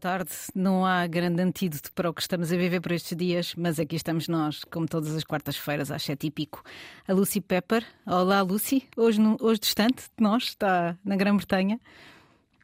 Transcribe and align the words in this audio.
Tarde. 0.00 0.30
Não 0.54 0.86
há 0.86 1.06
grande 1.06 1.42
antídoto 1.42 1.92
para 1.92 2.08
o 2.08 2.14
que 2.14 2.22
estamos 2.22 2.50
a 2.50 2.56
viver 2.56 2.80
por 2.80 2.90
estes 2.90 3.14
dias, 3.14 3.54
mas 3.54 3.78
aqui 3.78 3.96
estamos 3.96 4.28
nós, 4.28 4.64
como 4.64 4.88
todas 4.88 5.14
as 5.14 5.24
quartas-feiras, 5.24 5.90
às 5.90 6.02
sete 6.02 6.26
e 6.26 6.30
pico. 6.30 6.64
A 7.06 7.12
Lucy 7.12 7.38
Pepper. 7.38 7.84
Olá, 8.06 8.40
Lucy. 8.40 8.88
Hoje, 8.96 9.20
no, 9.20 9.36
hoje 9.38 9.60
distante 9.60 10.04
de 10.04 10.24
nós, 10.24 10.44
está 10.44 10.96
na 11.04 11.16
Grã-Bretanha. 11.16 11.78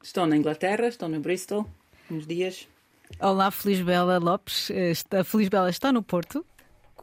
Estou 0.02 0.27
na 0.27 0.34
Inglaterra, 0.34 0.88
estou 0.88 1.11
no 1.11 1.20
Bristol, 1.20 1.69
uns 2.11 2.27
dias. 2.27 2.66
Olá, 3.20 3.53
Bela 3.84 4.16
Lopes. 4.16 4.70
A 5.11 5.50
Bela 5.50 5.69
está 5.69 5.92
no 5.92 6.03
Porto. 6.03 6.42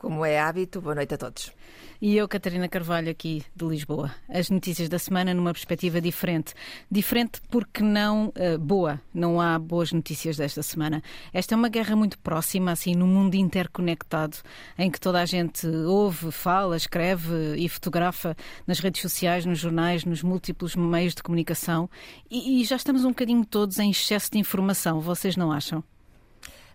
Como 0.04 0.26
é 0.26 0.38
hábito, 0.38 0.82
boa 0.82 0.96
noite 0.96 1.14
a 1.14 1.18
todos. 1.18 1.54
E 2.02 2.18
eu, 2.18 2.28
Catarina 2.28 2.68
Carvalho, 2.68 3.10
aqui 3.10 3.42
de 3.56 3.64
Lisboa. 3.64 4.14
As 4.28 4.50
notícias 4.50 4.90
da 4.90 5.00
semana 5.00 5.34
numa 5.34 5.54
perspectiva 5.54 6.02
diferente. 6.02 6.54
Diferente 6.92 7.40
porque 7.50 7.82
não 7.82 8.28
uh, 8.28 8.60
boa. 8.60 9.00
Não 9.14 9.40
há 9.40 9.58
boas 9.58 9.94
notícias 9.94 10.36
desta 10.36 10.62
semana. 10.62 11.02
Esta 11.32 11.56
é 11.56 11.58
uma 11.58 11.70
guerra 11.70 11.96
muito 11.96 12.20
próxima, 12.20 12.74
assim, 12.74 12.94
num 12.96 13.08
mundo 13.08 13.36
interconectado, 13.36 14.36
em 14.78 14.92
que 14.92 15.00
toda 15.00 15.22
a 15.22 15.26
gente 15.26 15.66
ouve, 15.66 16.34
fala, 16.34 16.76
escreve 16.76 17.56
e 17.56 17.70
fotografa 17.70 18.36
nas 18.68 18.80
redes 18.80 19.02
sociais, 19.02 19.46
nos 19.46 19.60
jornais, 19.60 20.04
nos 20.04 20.22
múltiplos 20.22 20.76
meios 20.76 21.16
de 21.16 21.24
comunicação. 21.24 21.90
E, 22.30 22.60
e 22.60 22.66
já 22.66 22.76
estamos 22.76 23.06
um 23.06 23.10
bocadinho 23.12 23.46
todos 23.46 23.80
em 23.80 23.90
excesso 23.90 24.30
de 24.30 24.38
informação, 24.38 25.00
vocês 25.00 25.38
não 25.38 25.50
acham? 25.50 25.82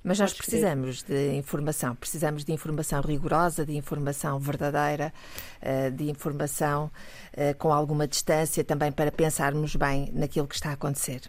Mas 0.02 0.19
nós 0.19 0.33
precisamos 0.33 1.02
de 1.02 1.34
informação, 1.34 1.95
precisamos 1.95 2.45
de 2.45 2.53
informação 2.53 3.00
rigorosa, 3.00 3.64
de 3.64 3.77
informação 3.77 4.39
verdadeira, 4.39 5.12
eh, 5.61 5.91
de 5.91 6.09
informação 6.11 6.91
eh, 7.33 7.55
com 7.55 7.72
alguma 7.72 8.06
distância 8.06 8.62
também 8.64 8.92
para 8.92 9.11
pensarmos 9.11 9.75
bem 9.77 10.11
naquilo 10.12 10.47
que 10.47 10.55
está 10.55 10.70
a 10.70 10.72
acontecer. 10.75 11.22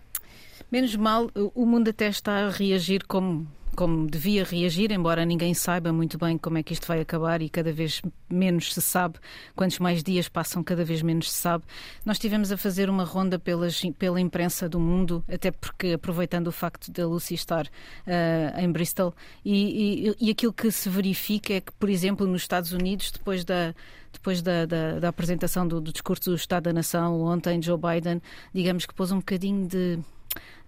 Menos 0.71 0.95
mal, 0.95 1.31
o 1.55 1.65
mundo 1.65 1.89
até 1.89 2.07
está 2.09 2.45
a 2.45 2.49
reagir 2.49 3.03
como 3.07 3.47
como 3.79 4.07
devia 4.07 4.43
reagir, 4.43 4.91
embora 4.91 5.23
ninguém 5.23 5.53
saiba 5.53 5.93
muito 5.93 6.17
bem 6.17 6.37
como 6.37 6.57
é 6.57 6.63
que 6.63 6.73
isto 6.73 6.85
vai 6.85 6.99
acabar 6.99 7.41
e 7.41 7.47
cada 7.47 7.71
vez 7.71 8.01
menos 8.29 8.73
se 8.73 8.81
sabe. 8.81 9.17
Quantos 9.55 9.79
mais 9.79 10.03
dias 10.03 10.27
passam, 10.27 10.61
cada 10.61 10.83
vez 10.83 11.01
menos 11.01 11.31
se 11.31 11.37
sabe. 11.37 11.63
Nós 12.05 12.17
estivemos 12.17 12.51
a 12.51 12.57
fazer 12.57 12.89
uma 12.89 13.05
ronda 13.05 13.39
pelas, 13.39 13.81
pela 13.97 14.19
imprensa 14.19 14.67
do 14.67 14.81
mundo, 14.81 15.23
até 15.29 15.49
porque 15.49 15.93
aproveitando 15.93 16.47
o 16.47 16.51
facto 16.51 16.91
da 16.91 17.07
Lucy 17.07 17.35
estar 17.35 17.67
uh, 17.67 18.59
em 18.59 18.69
Bristol, 18.69 19.13
e, 19.45 20.09
e, 20.09 20.27
e 20.27 20.29
aquilo 20.29 20.51
que 20.51 20.69
se 20.71 20.89
verifica 20.89 21.53
é 21.53 21.61
que, 21.61 21.71
por 21.71 21.89
exemplo, 21.89 22.27
nos 22.27 22.41
Estados 22.41 22.73
Unidos, 22.73 23.11
depois 23.11 23.45
da 23.45 23.73
depois 24.11 24.41
da, 24.41 24.65
da, 24.65 24.99
da 24.99 25.07
apresentação 25.07 25.65
do, 25.65 25.79
do, 25.79 25.93
discurso 25.93 26.31
do 26.31 26.35
Estado 26.35 26.63
da 26.63 26.73
Nação 26.73 27.21
ontem, 27.21 27.61
Joe 27.61 27.77
Biden, 27.77 28.21
digamos 28.53 28.85
que 28.85 28.93
pôs 28.93 29.11
um 29.11 29.19
bocadinho 29.19 29.67
de 29.67 29.99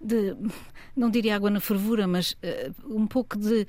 de, 0.02 0.36
não 0.96 1.08
diria 1.08 1.36
água 1.36 1.48
na 1.48 1.60
fervura, 1.60 2.06
mas 2.06 2.32
uh, 2.32 2.96
um 2.96 3.06
pouco 3.06 3.38
de. 3.38 3.66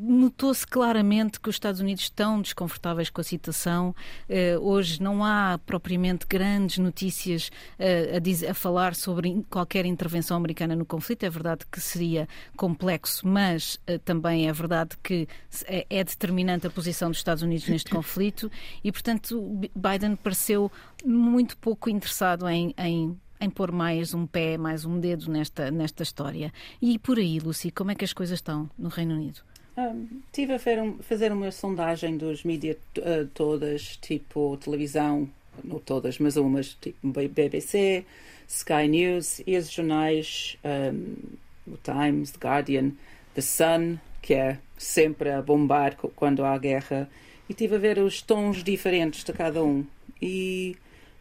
Notou-se 0.00 0.64
claramente 0.64 1.40
que 1.40 1.48
os 1.48 1.56
Estados 1.56 1.80
Unidos 1.80 2.04
estão 2.04 2.40
desconfortáveis 2.40 3.10
com 3.10 3.20
a 3.20 3.24
situação. 3.24 3.94
Uh, 4.28 4.60
hoje 4.60 5.02
não 5.02 5.24
há 5.24 5.58
propriamente 5.66 6.24
grandes 6.28 6.78
notícias 6.78 7.50
uh, 7.80 8.16
a, 8.16 8.18
dizer, 8.20 8.48
a, 8.48 8.54
falar 8.54 8.94
sobre 8.94 9.44
qualquer 9.50 9.86
intervenção 9.86 10.36
americana 10.36 10.76
no 10.76 10.84
conflito. 10.84 11.24
É 11.24 11.30
verdade 11.30 11.64
que 11.70 11.80
seria 11.80 12.28
complexo, 12.56 13.26
mas 13.26 13.80
também 14.04 14.48
é 14.48 14.52
verdade 14.52 14.96
que 15.02 15.26
é, 15.66 15.86
é 15.90 16.04
determinante 16.04 16.66
a 16.66 16.70
posição 16.70 17.10
dos 17.10 17.18
Estados 17.18 17.42
Unidos 17.42 17.68
neste 17.68 17.90
conflito 17.90 18.50
e, 18.84 18.92
portanto, 18.92 19.60
Biden 19.74 20.14
pareceu 20.16 20.70
muito 21.04 21.56
pouco 21.56 21.90
interessado 21.90 22.48
em, 22.48 22.74
em 22.78 23.18
em 23.40 23.50
pôr 23.50 23.72
mais 23.72 24.14
um 24.14 24.26
pé, 24.26 24.56
mais 24.56 24.84
um 24.84 24.98
dedo 24.98 25.30
nesta, 25.30 25.70
nesta 25.70 26.02
história. 26.02 26.52
E 26.80 26.98
por 26.98 27.18
aí, 27.18 27.38
Lucy, 27.38 27.70
como 27.70 27.90
é 27.90 27.94
que 27.94 28.04
as 28.04 28.12
coisas 28.12 28.38
estão 28.38 28.68
no 28.78 28.88
Reino 28.88 29.14
Unido? 29.14 29.40
Um, 29.76 30.20
tive 30.32 30.54
a 30.54 30.58
fazer, 30.58 31.32
um, 31.32 31.36
uma 31.36 31.52
sondagem 31.52 32.16
dos 32.16 32.42
mídias 32.42 32.76
uh, 32.98 33.26
todas, 33.32 33.96
tipo 33.96 34.56
televisão, 34.56 35.28
não 35.62 35.78
todas, 35.78 36.18
mas 36.18 36.36
umas, 36.36 36.74
tipo 36.74 36.98
BBC, 37.06 38.04
Sky 38.48 38.88
News 38.88 39.40
e 39.46 39.56
os 39.56 39.70
jornais, 39.70 40.56
um, 40.64 41.72
o 41.72 41.76
Times, 41.76 42.32
The 42.32 42.38
Guardian, 42.44 42.92
The 43.34 43.40
Sun, 43.40 43.98
que 44.20 44.34
é 44.34 44.58
sempre 44.76 45.30
a 45.30 45.40
bombar 45.40 45.96
quando 45.96 46.44
há 46.44 46.58
guerra, 46.58 47.08
e 47.48 47.54
tive 47.54 47.76
a 47.76 47.78
ver 47.78 47.98
os 47.98 48.20
tons 48.20 48.64
diferentes 48.64 49.22
de 49.22 49.32
cada 49.32 49.62
um. 49.62 49.86
E 50.20 50.76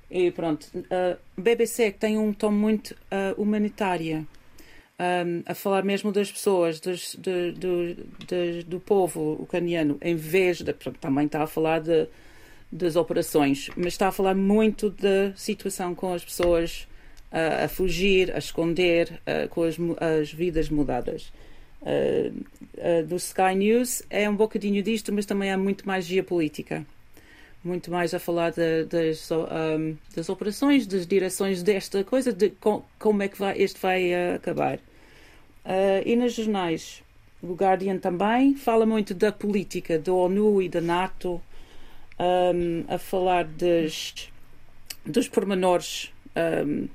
e 0.10 0.32
pronto, 0.32 0.68
a 0.90 1.18
BBC 1.40 1.92
que 1.92 2.00
tem 2.00 2.18
um 2.18 2.32
tom 2.32 2.52
muito 2.52 2.92
uh, 2.92 3.40
humanitário, 3.42 4.26
um, 5.00 5.44
a 5.46 5.54
falar 5.54 5.84
mesmo 5.84 6.12
das 6.12 6.32
pessoas, 6.32 6.80
dos, 6.80 7.16
do, 7.16 7.52
do, 7.54 7.96
do, 7.96 8.64
do, 8.66 8.80
povo 8.80 9.34
ucraniano, 9.40 9.98
em 10.02 10.16
vez 10.16 10.62
de. 10.62 10.74
Pronto, 10.74 10.98
também 11.00 11.26
está 11.26 11.44
a 11.44 11.48
falar 11.48 11.82
de, 11.82 12.08
das 12.72 12.96
operações, 12.96 13.70
mas 13.76 13.88
está 13.88 14.08
a 14.08 14.12
falar 14.12 14.34
muito 14.34 14.90
da 14.90 15.34
situação 15.36 15.94
com 15.94 16.14
as 16.14 16.24
pessoas 16.24 16.88
uh, 17.32 17.66
a 17.66 17.68
fugir, 17.68 18.34
a 18.34 18.38
esconder, 18.38 19.20
uh, 19.28 19.48
com 19.50 19.64
as, 19.64 19.76
as 20.20 20.32
vidas 20.32 20.70
mudadas. 20.70 21.32
Uh, 21.82 22.44
do 23.08 23.18
Sky 23.18 23.56
News 23.56 24.02
é 24.10 24.28
um 24.28 24.36
bocadinho 24.36 24.82
disto, 24.82 25.14
mas 25.14 25.26
também 25.26 25.52
há 25.52 25.58
muito 25.58 25.86
mais 25.86 26.06
geopolítica 26.06 26.86
muito 27.68 27.92
mais 27.92 28.14
a 28.14 28.20
falar 28.20 28.52
de, 28.52 28.86
das, 28.86 29.30
um, 29.30 29.98
das 30.16 30.30
operações, 30.30 30.88
das 30.88 31.06
direções 31.06 31.62
desta 31.62 32.04
coisa, 32.04 32.32
de 32.32 32.50
com, 32.50 32.84
como 32.98 33.22
é 33.22 33.28
que 33.28 33.38
vai, 33.38 33.62
este 33.62 33.80
vai 33.80 34.12
uh, 34.14 34.36
acabar. 34.36 34.78
Uh, 34.78 36.02
e 36.06 36.16
nos 36.16 36.34
jornais, 36.34 37.04
o 37.42 37.54
Guardian 37.54 37.98
também 37.98 38.56
fala 38.56 38.86
muito 38.86 39.14
da 39.14 39.32
política 39.32 40.00
da 40.00 40.14
ONU 40.14 40.62
e 40.62 40.70
da 40.70 40.82
NATO, 40.82 41.42
um, 42.20 42.86
a 42.88 42.98
falar 42.98 43.46
dos, 43.46 44.32
pormenores 45.32 46.12
um, 46.66 46.88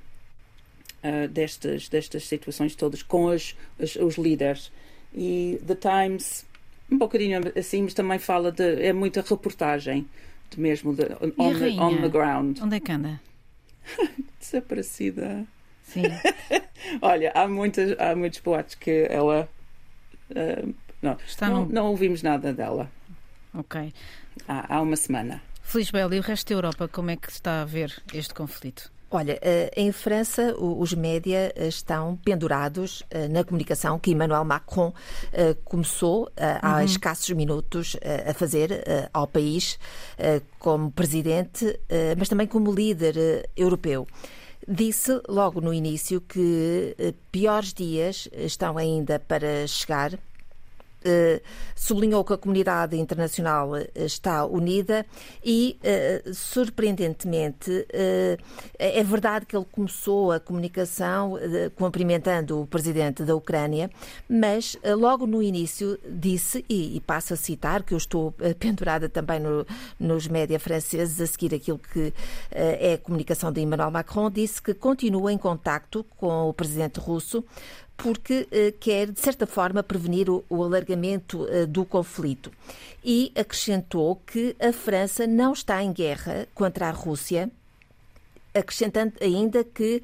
uh, 1.04 1.28
destas, 1.28 1.88
destas 1.88 2.24
situações 2.24 2.74
todas 2.74 3.02
com 3.02 3.26
os, 3.26 3.56
os, 3.78 3.96
os 3.96 4.16
líderes. 4.16 4.72
E 5.14 5.60
The 5.66 5.74
Times, 5.74 6.46
um 6.90 6.98
bocadinho 6.98 7.40
assim, 7.56 7.82
mas 7.82 7.94
também 7.94 8.18
fala 8.18 8.50
de. 8.50 8.82
é 8.82 8.92
muita 8.92 9.20
reportagem 9.20 10.06
mesmo 10.60 10.94
de, 10.94 11.04
on, 11.38 11.58
the, 11.58 11.80
on 11.80 12.00
the 12.00 12.08
ground. 12.08 12.60
Onde 12.62 12.76
é 12.76 12.80
que 12.80 12.92
anda? 12.92 13.20
Desaparecida. 14.40 15.46
Sim. 15.82 16.02
Olha, 17.02 17.32
há, 17.34 17.48
muitas, 17.48 17.98
há 17.98 18.14
muitos 18.14 18.40
boatos 18.40 18.74
que 18.74 19.06
ela. 19.10 19.48
Uh, 20.30 20.74
não, 21.00 21.16
Está 21.26 21.48
não, 21.48 21.64
no... 21.64 21.72
não 21.72 21.86
ouvimos 21.86 22.22
nada 22.22 22.52
dela. 22.52 22.90
Ok. 23.54 23.92
Há, 24.46 24.76
há 24.76 24.80
uma 24.80 24.96
semana. 24.96 25.42
Feliz 25.62 25.90
Belo, 25.90 26.14
e 26.14 26.18
o 26.18 26.22
resto 26.22 26.48
da 26.48 26.54
Europa, 26.54 26.88
como 26.88 27.10
é 27.10 27.16
que 27.16 27.30
está 27.30 27.62
a 27.62 27.64
ver 27.64 28.02
este 28.12 28.34
conflito? 28.34 28.91
Olha, 29.14 29.38
eh, 29.42 29.70
em 29.76 29.92
França, 29.92 30.56
os 30.58 30.94
média 30.94 31.52
eh, 31.54 31.68
estão 31.68 32.16
pendurados 32.16 33.02
eh, 33.10 33.28
na 33.28 33.44
comunicação 33.44 33.98
que 33.98 34.10
Emmanuel 34.10 34.42
Macron 34.42 34.90
começou 35.64 36.30
há 36.36 36.76
uhum. 36.76 36.84
escassos 36.84 37.28
minutos 37.30 37.96
a 38.26 38.32
fazer 38.32 39.08
ao 39.12 39.26
país 39.26 39.78
como 40.58 40.90
presidente, 40.90 41.78
mas 42.16 42.28
também 42.28 42.46
como 42.46 42.72
líder 42.72 43.48
europeu. 43.56 44.06
Disse 44.66 45.20
logo 45.28 45.60
no 45.60 45.72
início 45.72 46.20
que 46.20 46.94
piores 47.30 47.72
dias 47.72 48.28
estão 48.32 48.78
ainda 48.78 49.18
para 49.18 49.66
chegar 49.66 50.18
sublinhou 51.74 52.24
que 52.24 52.32
a 52.32 52.38
comunidade 52.38 52.96
internacional 52.96 53.76
eh, 53.76 53.88
está 53.96 54.44
unida 54.46 55.04
e, 55.44 55.76
eh, 55.82 56.22
surpreendentemente, 56.32 57.86
é 58.78 59.02
verdade 59.02 59.46
que 59.46 59.56
ele 59.56 59.66
começou 59.70 60.32
a 60.32 60.40
comunicação 60.40 61.34
cumprimentando 61.76 62.60
o 62.60 62.66
presidente 62.66 63.24
da 63.24 63.34
Ucrânia, 63.34 63.90
mas 64.28 64.76
logo 64.96 65.26
no 65.26 65.42
início 65.42 65.98
disse, 66.08 66.64
e, 66.68 66.96
e 66.96 67.00
passo 67.00 67.34
a 67.34 67.36
citar, 67.36 67.82
que 67.82 67.94
eu 67.94 67.98
estou 67.98 68.32
pendurada 68.58 69.08
também 69.08 69.40
no, 69.40 69.66
nos 69.98 70.28
média 70.28 70.58
franceses 70.58 71.20
a 71.20 71.26
seguir 71.26 71.54
aquilo 71.54 71.78
que 71.78 72.12
é 72.50 72.94
a 72.94 72.98
comunicação 72.98 73.50
de 73.52 73.60
Emmanuel 73.60 73.90
Macron, 73.90 74.30
disse 74.30 74.62
que 74.62 74.74
continua 74.74 75.32
em 75.32 75.38
contacto 75.38 76.04
com 76.16 76.48
o 76.48 76.52
presidente 76.52 77.00
russo 77.00 77.44
porque 77.96 78.48
uh, 78.50 78.78
quer, 78.78 79.10
de 79.10 79.20
certa 79.20 79.46
forma, 79.46 79.82
prevenir 79.82 80.28
o, 80.28 80.44
o 80.48 80.62
alargamento 80.62 81.42
uh, 81.44 81.66
do 81.66 81.84
conflito. 81.84 82.50
E 83.04 83.32
acrescentou 83.36 84.20
que 84.26 84.56
a 84.60 84.72
França 84.72 85.26
não 85.26 85.52
está 85.52 85.82
em 85.82 85.92
guerra 85.92 86.46
contra 86.54 86.88
a 86.88 86.90
Rússia, 86.90 87.50
acrescentando 88.54 89.14
ainda 89.20 89.64
que 89.64 90.02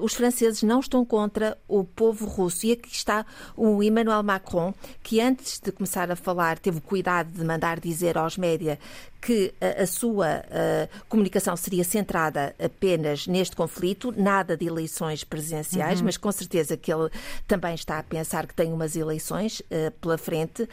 os 0.00 0.14
franceses 0.14 0.62
não 0.62 0.80
estão 0.80 1.04
contra 1.04 1.56
o 1.68 1.84
povo 1.84 2.26
russo. 2.26 2.66
E 2.66 2.72
aqui 2.72 2.90
está 2.90 3.24
o 3.56 3.82
Emmanuel 3.82 4.22
Macron, 4.22 4.74
que 5.02 5.20
antes 5.20 5.60
de 5.60 5.72
começar 5.72 6.10
a 6.10 6.16
falar 6.16 6.58
teve 6.58 6.80
cuidado 6.80 7.32
de 7.32 7.44
mandar 7.44 7.80
dizer 7.80 8.16
aos 8.16 8.36
média 8.36 8.78
que 9.22 9.54
a, 9.60 9.84
a 9.84 9.86
sua 9.86 10.26
a, 10.26 10.88
comunicação 11.08 11.56
seria 11.56 11.84
centrada 11.84 12.54
apenas 12.62 13.28
neste 13.28 13.54
conflito, 13.54 14.12
nada 14.16 14.56
de 14.56 14.66
eleições 14.66 15.22
presidenciais, 15.22 16.00
uhum. 16.00 16.06
mas 16.06 16.16
com 16.16 16.32
certeza 16.32 16.76
que 16.76 16.92
ele 16.92 17.08
também 17.46 17.74
está 17.74 18.00
a 18.00 18.02
pensar 18.02 18.46
que 18.46 18.54
tem 18.54 18.72
umas 18.72 18.96
eleições 18.96 19.60
uh, 19.60 19.92
pela 20.00 20.18
frente. 20.18 20.64
Uh, 20.64 20.68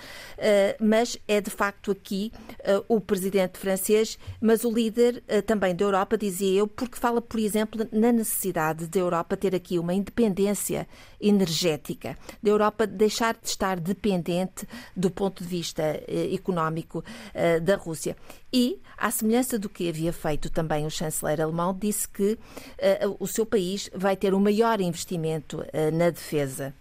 mas 0.80 1.18
é 1.28 1.40
de 1.40 1.52
facto 1.52 1.92
aqui 1.92 2.34
uh, 2.62 2.84
o 2.88 3.00
presidente 3.00 3.60
francês, 3.60 4.18
mas 4.42 4.64
o 4.64 4.72
líder 4.72 5.24
também 5.46 5.76
da 5.76 5.86
Europa, 5.86 6.18
dizia 6.18 6.60
eu, 6.60 6.68
porque 6.68 6.98
fala, 6.98 7.22
por 7.22 7.40
exemplo, 7.40 7.88
na 7.92 8.12
necessidade 8.12 8.88
da 9.00 9.06
Europa 9.06 9.38
ter 9.38 9.56
aqui 9.56 9.80
uma 9.80 9.94
independência 9.94 10.88
energética, 11.20 12.18
da 12.44 12.50
Europa 12.50 12.86
deixar 12.86 13.34
de 13.34 13.48
estar 13.48 13.80
dependente 13.80 14.68
do 14.96 15.10
ponto 15.10 15.44
de 15.44 15.50
vista 15.50 15.84
económico 16.34 17.04
da 17.64 17.76
Rússia. 17.76 18.16
E, 18.52 18.80
à 18.98 19.10
semelhança 19.12 19.58
do 19.58 19.70
que 19.70 19.88
havia 19.88 20.12
feito 20.12 20.50
também 20.50 20.86
o 20.86 20.92
chanceler 20.92 21.42
alemão, 21.42 21.74
disse 21.74 22.08
que 22.08 22.34
uh, 22.34 23.18
o 23.20 23.28
seu 23.28 23.46
país 23.46 23.90
vai 23.94 24.16
ter 24.16 24.34
um 24.34 24.40
maior 24.40 24.82
investimento 24.82 25.64
na 25.94 26.10
defesa 26.10 26.74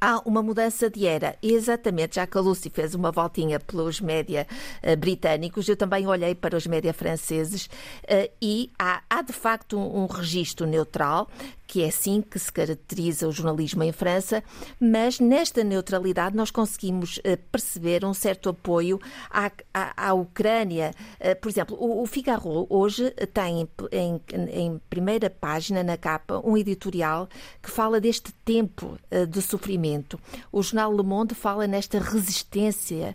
há 0.00 0.20
uma 0.24 0.42
mudança 0.42 0.88
de 0.90 1.06
era. 1.06 1.36
Exatamente, 1.42 2.16
já 2.16 2.26
que 2.26 2.36
a 2.36 2.40
Lucy 2.40 2.70
fez 2.70 2.94
uma 2.94 3.10
voltinha 3.10 3.58
pelos 3.58 4.00
média 4.00 4.46
uh, 4.82 4.96
britânicos, 4.96 5.68
eu 5.68 5.76
também 5.76 6.06
olhei 6.06 6.34
para 6.34 6.56
os 6.56 6.66
média 6.66 6.92
franceses 6.92 7.66
uh, 7.66 8.30
e 8.40 8.70
há, 8.78 9.02
há, 9.08 9.22
de 9.22 9.32
facto 9.32 9.78
um, 9.78 10.02
um 10.02 10.06
registro 10.06 10.66
neutral 10.66 11.28
que 11.68 11.82
é 11.84 11.88
assim 11.88 12.22
que 12.22 12.38
se 12.38 12.50
caracteriza 12.50 13.28
o 13.28 13.30
jornalismo 13.30 13.82
em 13.82 13.92
França, 13.92 14.42
mas 14.80 15.20
nesta 15.20 15.62
neutralidade 15.62 16.34
nós 16.34 16.50
conseguimos 16.50 17.18
uh, 17.18 17.36
perceber 17.52 18.06
um 18.06 18.14
certo 18.14 18.48
apoio 18.48 18.98
à, 19.30 19.52
à, 19.74 20.08
à 20.08 20.14
Ucrânia. 20.14 20.92
Uh, 21.20 21.38
por 21.38 21.50
exemplo, 21.50 21.76
o, 21.78 22.02
o, 22.02 22.06
Figaro 22.06 22.66
hoje 22.70 23.10
tem 23.34 23.68
em, 23.92 24.20
em, 24.50 24.80
primeira 24.88 25.28
página, 25.28 25.82
na 25.82 25.98
capa, 25.98 26.40
um 26.42 26.56
editorial 26.56 27.28
que 27.62 27.70
fala 27.70 28.00
deste 28.00 28.32
tempo 28.32 28.98
uh, 29.12 29.26
de 29.26 29.42
sofrimento. 29.42 30.18
O 30.50 30.62
jornal 30.62 30.96
Le 30.96 31.02
Monde 31.02 31.34
fala 31.34 31.66
nesta 31.66 31.98
resistência 31.98 33.14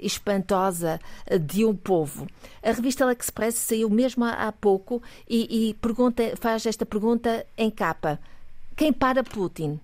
espantosa 0.00 1.00
eh, 1.26 1.38
de 1.38 1.64
um 1.64 1.74
povo. 1.74 2.26
A 2.62 2.72
revista 2.72 3.04
L'Express 3.04 3.54
saiu 3.54 3.90
mesmo 3.90 4.24
há, 4.24 4.52
pouco 4.52 5.02
e, 5.28 5.68
e 5.70 5.74
pergunta, 5.74 6.22
faz 6.36 6.64
esta 6.66 6.86
pergunta 6.86 7.46
em 7.56 7.70
capa: 7.70 8.18
quem 8.76 8.92
para 8.92 9.24
Putin? 9.24 9.80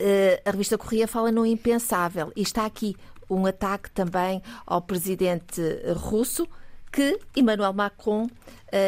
Uh, 0.00 0.40
a 0.46 0.50
revista 0.50 0.78
Correia 0.78 1.06
fala 1.06 1.30
no 1.30 1.44
impensável 1.44 2.32
e 2.34 2.40
está 2.40 2.64
aqui 2.64 2.96
um 3.28 3.44
ataque 3.44 3.90
também 3.90 4.42
ao 4.66 4.80
presidente 4.80 5.60
russo 5.94 6.48
que 6.90 7.18
Emmanuel 7.36 7.72
Macron 7.72 8.26
eh, 8.26 8.28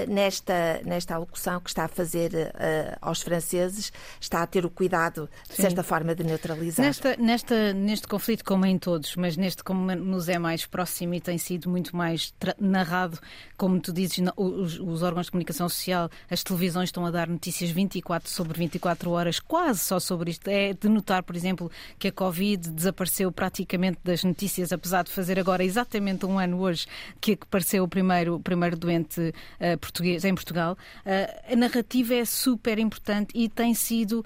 nesta, 0.09 0.81
nesta 0.85 1.15
alocução 1.15 1.61
que 1.61 1.69
está 1.69 1.85
a 1.85 1.89
fazer 1.89 2.33
uh, 2.33 2.97
aos 3.01 3.23
franceses, 3.23 3.93
está 4.21 4.43
a 4.43 4.47
ter 4.47 4.65
o 4.65 4.71
cuidado, 4.71 5.29
de 5.49 5.57
Sim. 5.57 5.63
certa 5.63 5.83
forma, 5.83 6.15
de 6.15 6.25
neutralizar. 6.25 6.85
Nesta, 6.87 7.17
nesta, 7.17 7.73
neste 7.73 8.07
conflito, 8.07 8.45
como 8.45 8.67
em 8.67 8.79
todos, 8.79 9.17
mas 9.17 9.37
neste 9.37 9.63
como 9.63 9.95
nos 9.95 10.29
é 10.29 10.39
mais 10.39 10.67
próximo 10.67 11.15
e 11.15 11.21
tem 11.21 11.39
sido 11.39 11.69
muito 11.69 11.97
mais 11.97 12.35
narrado, 12.59 13.19
como 13.57 13.81
tu 13.81 13.93
dizes, 13.93 14.19
os, 14.37 14.79
os, 14.79 15.03
órgãos 15.03 15.27
de 15.27 15.33
comunicação 15.33 15.69
social, 15.69 16.11
as 16.31 16.43
televisões 16.43 16.89
estão 16.89 17.05
a 17.07 17.11
dar 17.11 17.29
notícias 17.29 17.71
24 17.71 18.29
sobre 18.31 18.59
24 18.59 19.11
horas, 19.11 19.41
quase 19.41 19.81
só 19.81 19.99
sobre 19.99 20.31
isto. 20.31 20.49
É 20.49 20.73
de 20.73 20.89
notar, 20.89 21.23
por 21.23 21.37
exemplo, 21.37 21.71
que 21.99 22.09
a 22.09 22.13
Covid 22.13 22.71
desapareceu 22.71 23.31
praticamente 23.31 23.99
das 24.05 24.25
notícias, 24.25 24.73
apesar 24.73 25.05
de 25.05 25.11
fazer 25.11 25.39
agora 25.39 25.65
exatamente 25.65 26.27
um 26.27 26.39
ano 26.39 26.59
hoje 26.61 26.87
que 27.21 27.39
apareceu 27.41 27.85
o 27.85 27.89
primeiro, 27.89 28.37
o 28.37 28.41
primeiro 28.41 28.77
doente 28.77 29.21
uh, 29.21 29.72
português, 29.77 30.25
em 30.25 30.35
Portugal, 30.35 30.77
uh, 31.07 31.53
a 31.53 31.57
narrativa 31.57 32.15
é 32.15 32.25
super 32.25 32.79
importante 32.79 33.31
e 33.35 33.49
tem 33.49 33.75
sido 33.75 34.25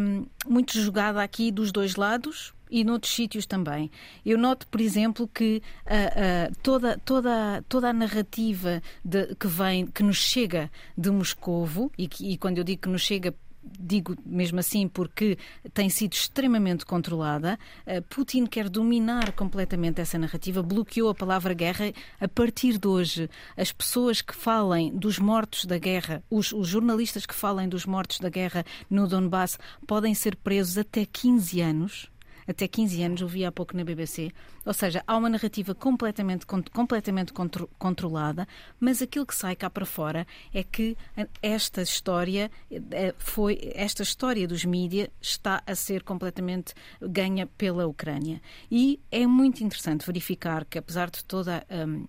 um, 0.00 0.26
muito 0.46 0.78
jogada 0.80 1.22
aqui 1.22 1.50
dos 1.50 1.72
dois 1.72 1.96
lados, 1.96 2.54
e 2.70 2.84
noutros 2.84 3.14
sítios 3.14 3.46
também. 3.46 3.90
Eu 4.24 4.38
noto, 4.38 4.66
por 4.68 4.80
exemplo, 4.80 5.26
que 5.26 5.62
uh, 5.86 6.50
uh, 6.50 6.56
toda, 6.62 6.98
toda, 6.98 7.64
toda 7.68 7.88
a 7.88 7.92
narrativa 7.92 8.82
de, 9.04 9.34
que 9.34 9.46
vem, 9.46 9.86
que 9.86 10.02
nos 10.02 10.18
chega 10.18 10.70
de 10.96 11.10
Moscovo, 11.10 11.90
e, 11.96 12.06
que, 12.06 12.32
e 12.32 12.36
quando 12.36 12.58
eu 12.58 12.64
digo 12.64 12.82
que 12.82 12.88
nos 12.88 13.02
chega 13.02 13.34
digo 13.62 14.16
mesmo 14.24 14.60
assim 14.60 14.88
porque 14.88 15.38
tem 15.74 15.88
sido 15.88 16.12
extremamente 16.12 16.86
controlada. 16.86 17.58
Eh, 17.86 18.00
Putin 18.00 18.46
quer 18.46 18.68
dominar 18.68 19.32
completamente 19.32 20.00
essa 20.00 20.18
narrativa, 20.18 20.62
bloqueou 20.62 21.10
a 21.10 21.14
palavra 21.14 21.54
guerra. 21.54 21.92
A 22.20 22.28
partir 22.28 22.78
de 22.78 22.88
hoje, 22.88 23.30
as 23.56 23.72
pessoas 23.72 24.20
que 24.20 24.34
falem 24.34 24.96
dos 24.96 25.18
mortos 25.18 25.64
da 25.64 25.78
guerra, 25.78 26.22
os, 26.30 26.52
os 26.52 26.68
jornalistas 26.68 27.26
que 27.26 27.34
falem 27.34 27.68
dos 27.68 27.84
mortos 27.84 28.20
da 28.20 28.28
guerra 28.28 28.64
no 28.88 29.06
Donbass, 29.06 29.58
podem 29.86 30.14
ser 30.14 30.36
presos 30.36 30.78
até 30.78 31.04
15 31.04 31.60
anos 31.60 32.10
até 32.48 32.66
15 32.66 33.02
anos, 33.02 33.22
ouvi 33.22 33.44
há 33.44 33.52
pouco 33.52 33.76
na 33.76 33.84
BBC. 33.84 34.32
Ou 34.64 34.72
seja, 34.72 35.04
há 35.06 35.16
uma 35.16 35.28
narrativa 35.28 35.74
completamente, 35.74 36.46
completamente 36.46 37.32
contro 37.32 37.68
controlada, 37.78 38.48
mas 38.80 39.02
aquilo 39.02 39.26
que 39.26 39.34
sai 39.34 39.54
cá 39.54 39.68
para 39.68 39.84
fora 39.84 40.26
é 40.52 40.62
que 40.62 40.96
esta 41.42 41.82
história 41.82 42.50
eh, 42.70 43.14
foi 43.18 43.72
esta 43.74 44.02
história 44.02 44.48
dos 44.48 44.64
mídias 44.64 45.08
está 45.20 45.62
a 45.66 45.74
ser 45.74 46.02
completamente 46.02 46.74
ganha 47.00 47.46
pela 47.46 47.86
Ucrânia. 47.86 48.40
E 48.70 48.98
é 49.10 49.26
muito 49.26 49.62
interessante 49.62 50.06
verificar 50.06 50.64
que, 50.64 50.78
apesar 50.78 51.10
de 51.10 51.24
toda 51.24 51.66
um, 51.70 52.06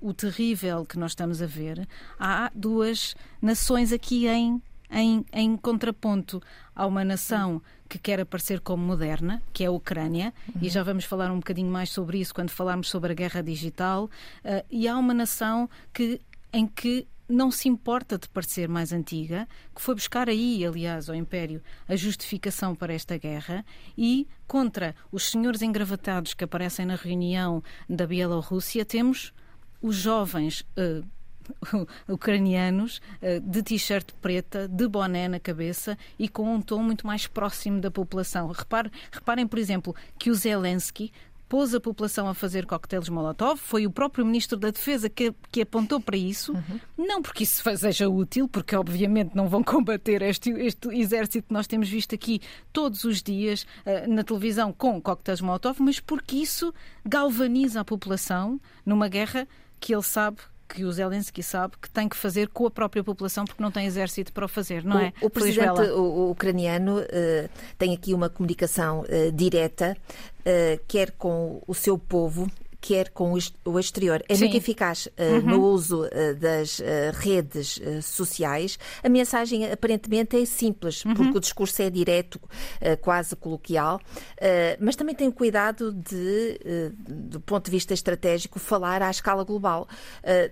o 0.00 0.14
terrível 0.14 0.84
que 0.84 0.98
nós 0.98 1.12
estamos 1.12 1.42
a 1.42 1.46
ver, 1.46 1.86
há 2.18 2.50
duas 2.54 3.14
nações 3.40 3.92
aqui 3.92 4.26
em 4.26 4.62
em, 4.92 5.24
em, 5.32 5.56
contraponto 5.56 6.42
a 6.74 6.86
uma 6.86 7.04
nação 7.04 7.62
que 7.88 7.98
quer 7.98 8.20
aparecer 8.20 8.60
como 8.60 8.84
moderna, 8.84 9.42
que 9.52 9.64
é 9.64 9.66
a 9.66 9.70
Ucrânia, 9.70 10.32
uhum. 10.48 10.62
e 10.62 10.68
já 10.68 10.82
vamos 10.82 11.04
falar 11.04 11.30
um 11.30 11.36
bocadinho 11.36 11.70
mais 11.70 11.90
sobre 11.90 12.18
isso 12.18 12.34
quando 12.34 12.50
falarmos 12.50 12.88
sobre 12.90 13.12
a 13.12 13.14
guerra 13.14 13.42
digital, 13.42 14.04
uh, 14.04 14.64
e 14.70 14.86
há 14.86 14.96
uma 14.96 15.12
nação 15.14 15.68
que, 15.92 16.20
em 16.52 16.66
que 16.66 17.06
não 17.28 17.50
se 17.50 17.68
importa 17.68 18.18
de 18.18 18.28
parecer 18.28 18.68
mais 18.68 18.92
antiga, 18.92 19.48
que 19.74 19.80
foi 19.80 19.94
buscar 19.94 20.28
aí, 20.28 20.64
aliás, 20.64 21.08
ao 21.08 21.14
Império, 21.14 21.62
a 21.88 21.96
justificação 21.96 22.74
para 22.74 22.92
esta 22.92 23.16
guerra 23.16 23.64
e 23.96 24.26
contra 24.46 24.94
os 25.10 25.30
senhores 25.30 25.62
engravatados 25.62 26.34
que 26.34 26.44
aparecem 26.44 26.84
na 26.84 26.94
reunião 26.94 27.62
da 27.88 28.06
Bielorrússia, 28.06 28.84
temos 28.84 29.32
os 29.80 29.96
jovens. 29.96 30.60
Uh, 30.76 31.04
ucranianos 32.08 33.00
eh, 33.20 33.40
de 33.40 33.62
t-shirt 33.62 34.12
preta, 34.20 34.68
de 34.68 34.88
boné 34.88 35.28
na 35.28 35.40
cabeça 35.40 35.96
e 36.18 36.28
com 36.28 36.54
um 36.54 36.60
tom 36.60 36.82
muito 36.82 37.06
mais 37.06 37.26
próximo 37.26 37.80
da 37.80 37.90
população. 37.90 38.48
Repare, 38.48 38.90
reparem, 39.10 39.46
por 39.46 39.58
exemplo, 39.58 39.94
que 40.18 40.30
o 40.30 40.34
Zelensky 40.34 41.12
pôs 41.52 41.74
a 41.74 41.80
população 41.80 42.26
a 42.26 42.32
fazer 42.32 42.64
coquetéis 42.64 43.10
Molotov, 43.10 43.60
foi 43.60 43.86
o 43.86 43.90
próprio 43.90 44.24
Ministro 44.24 44.56
da 44.56 44.70
Defesa 44.70 45.10
que, 45.10 45.34
que 45.50 45.60
apontou 45.60 46.00
para 46.00 46.16
isso, 46.16 46.54
uhum. 46.54 46.80
não 46.96 47.20
porque 47.20 47.44
isso 47.44 47.62
seja 47.76 48.08
útil, 48.08 48.48
porque 48.48 48.74
obviamente 48.74 49.36
não 49.36 49.50
vão 49.50 49.60
combater 49.62 50.22
este, 50.22 50.48
este 50.48 50.88
exército 50.88 51.48
que 51.48 51.52
nós 51.52 51.66
temos 51.66 51.90
visto 51.90 52.14
aqui 52.14 52.40
todos 52.72 53.04
os 53.04 53.22
dias 53.22 53.66
uh, 53.84 54.10
na 54.10 54.24
televisão 54.24 54.72
com 54.72 54.98
coquetéis 54.98 55.42
Molotov, 55.42 55.82
mas 55.82 56.00
porque 56.00 56.36
isso 56.36 56.72
galvaniza 57.04 57.82
a 57.82 57.84
população 57.84 58.58
numa 58.86 59.06
guerra 59.06 59.46
que 59.78 59.94
ele 59.94 60.02
sabe 60.02 60.38
que 60.72 60.84
o 60.84 60.92
Zelensky 60.92 61.42
sabe 61.42 61.74
que 61.80 61.90
tem 61.90 62.08
que 62.08 62.16
fazer 62.16 62.48
com 62.48 62.66
a 62.66 62.70
própria 62.70 63.04
população 63.04 63.44
porque 63.44 63.62
não 63.62 63.70
tem 63.70 63.86
exército 63.86 64.32
para 64.32 64.46
o 64.46 64.48
fazer, 64.48 64.84
não 64.84 64.96
o, 64.96 65.00
é? 65.00 65.12
O 65.20 65.28
presidente 65.28 65.80
o, 65.90 66.00
o 66.00 66.30
ucraniano 66.30 67.00
uh, 67.00 67.48
tem 67.76 67.94
aqui 67.94 68.14
uma 68.14 68.30
comunicação 68.30 69.00
uh, 69.00 69.32
direta, 69.32 69.96
uh, 70.40 70.82
quer 70.88 71.10
com 71.12 71.62
o 71.66 71.74
seu 71.74 71.98
povo, 71.98 72.50
quer 72.82 73.10
com 73.10 73.32
o 73.64 73.78
exterior. 73.78 74.24
É 74.28 74.34
Sim. 74.34 74.40
muito 74.40 74.56
eficaz 74.56 75.06
uh, 75.06 75.22
uhum. 75.22 75.40
no 75.42 75.62
uso 75.62 76.04
uh, 76.04 76.34
das 76.34 76.80
uh, 76.80 76.82
redes 77.14 77.80
sociais. 78.02 78.76
A 79.04 79.08
mensagem 79.08 79.70
aparentemente 79.70 80.36
é 80.36 80.44
simples, 80.44 81.04
uhum. 81.04 81.14
porque 81.14 81.38
o 81.38 81.40
discurso 81.40 81.80
é 81.80 81.88
direto, 81.88 82.40
quase 83.00 83.36
coloquial, 83.36 84.00
mas 84.80 84.96
também 84.96 85.14
tem 85.14 85.30
cuidado 85.30 85.92
de, 85.92 86.58
do 87.06 87.40
ponto 87.40 87.66
de 87.66 87.70
vista 87.70 87.94
estratégico, 87.94 88.58
falar 88.58 89.02
à 89.02 89.10
escala 89.10 89.44
global. 89.44 89.86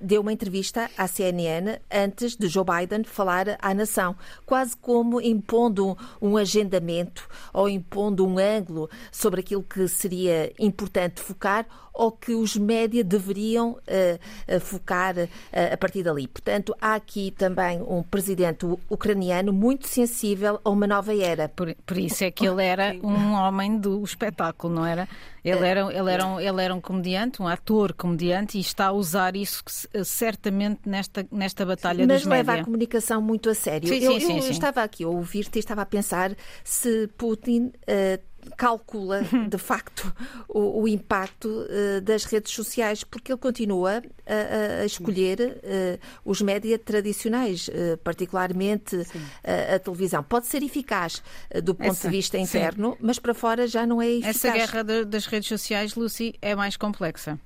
Deu 0.00 0.20
uma 0.20 0.32
entrevista 0.32 0.88
à 0.96 1.08
CNN 1.08 1.78
antes 1.90 2.36
de 2.36 2.46
Joe 2.46 2.64
Biden 2.64 3.02
falar 3.04 3.58
à 3.60 3.74
nação, 3.74 4.14
quase 4.46 4.76
como 4.76 5.20
impondo 5.20 5.96
um 6.20 6.36
agendamento 6.36 7.28
ou 7.52 7.68
impondo 7.68 8.26
um 8.26 8.38
ângulo 8.38 8.88
sobre 9.10 9.40
aquilo 9.40 9.62
que 9.62 9.88
seria 9.88 10.52
importante 10.58 11.20
focar 11.20 11.66
ou 11.92 12.12
que 12.12 12.32
os 12.32 12.56
média 12.56 13.02
deveriam 13.02 13.72
uh, 13.72 14.60
focar 14.60 15.16
uh, 15.16 15.28
a 15.72 15.76
partir 15.76 16.02
dali. 16.02 16.26
Portanto, 16.28 16.74
há 16.80 16.94
aqui 16.94 17.30
também 17.36 17.82
um 17.82 18.02
presidente 18.02 18.66
ucraniano 18.88 19.52
muito 19.52 19.86
sensível 19.86 20.60
a 20.64 20.70
uma 20.70 20.86
nova 20.86 21.14
era. 21.14 21.48
Por, 21.48 21.74
por 21.86 21.98
isso 21.98 22.24
é 22.24 22.30
que 22.30 22.46
ele 22.46 22.64
era 22.64 22.94
um 23.02 23.32
homem 23.32 23.78
do 23.78 24.02
espetáculo, 24.02 24.74
não 24.74 24.86
era? 24.86 25.08
Ele 25.42 25.66
era, 25.66 25.80
ele, 25.92 26.10
era 26.10 26.26
um, 26.26 26.38
ele 26.38 26.62
era 26.62 26.74
um 26.74 26.80
comediante, 26.80 27.40
um 27.40 27.48
ator 27.48 27.94
comediante, 27.94 28.58
e 28.58 28.60
está 28.60 28.88
a 28.88 28.92
usar 28.92 29.34
isso 29.36 29.62
certamente 30.04 30.80
nesta, 30.84 31.26
nesta 31.32 31.64
batalha 31.64 32.06
Mas 32.06 32.22
dos 32.22 32.30
leva 32.30 32.52
média. 32.52 32.62
a 32.62 32.64
comunicação 32.64 33.22
muito 33.22 33.48
a 33.48 33.54
sério. 33.54 33.88
Sim, 33.88 34.04
eu, 34.04 34.12
sim, 34.12 34.20
sim, 34.20 34.36
eu 34.36 34.42
sim. 34.42 34.50
estava 34.50 34.82
aqui 34.82 35.04
a 35.04 35.08
ouvir-te 35.08 35.56
e 35.56 35.60
estava 35.60 35.82
a 35.82 35.86
pensar 35.86 36.32
se 36.62 37.08
Putin 37.16 37.72
uh, 37.88 38.29
calcula 38.60 39.22
de 39.48 39.56
facto 39.56 40.14
o, 40.46 40.82
o 40.82 40.88
impacto 40.88 41.48
uh, 41.48 42.00
das 42.02 42.24
redes 42.24 42.52
sociais, 42.52 43.02
porque 43.02 43.32
ele 43.32 43.38
continua 43.38 44.02
a, 44.26 44.82
a 44.82 44.84
escolher 44.84 45.40
uh, 45.40 45.98
os 46.22 46.42
média 46.42 46.78
tradicionais, 46.78 47.68
uh, 47.68 47.96
particularmente 48.04 48.96
a 49.74 49.78
televisão. 49.78 50.22
Pode 50.22 50.46
ser 50.46 50.62
eficaz 50.62 51.22
do 51.64 51.74
ponto 51.74 51.92
Essa, 51.92 52.08
de 52.08 52.16
vista 52.16 52.36
sim. 52.36 52.44
interno, 52.44 52.98
mas 53.00 53.18
para 53.18 53.32
fora 53.32 53.66
já 53.66 53.86
não 53.86 54.02
é 54.02 54.10
eficaz. 54.10 54.36
Essa 54.36 54.52
guerra 54.52 54.84
de, 54.84 55.04
das 55.06 55.24
redes 55.24 55.48
sociais, 55.48 55.94
Lucy, 55.94 56.34
é 56.42 56.54
mais 56.54 56.76
complexa. 56.76 57.38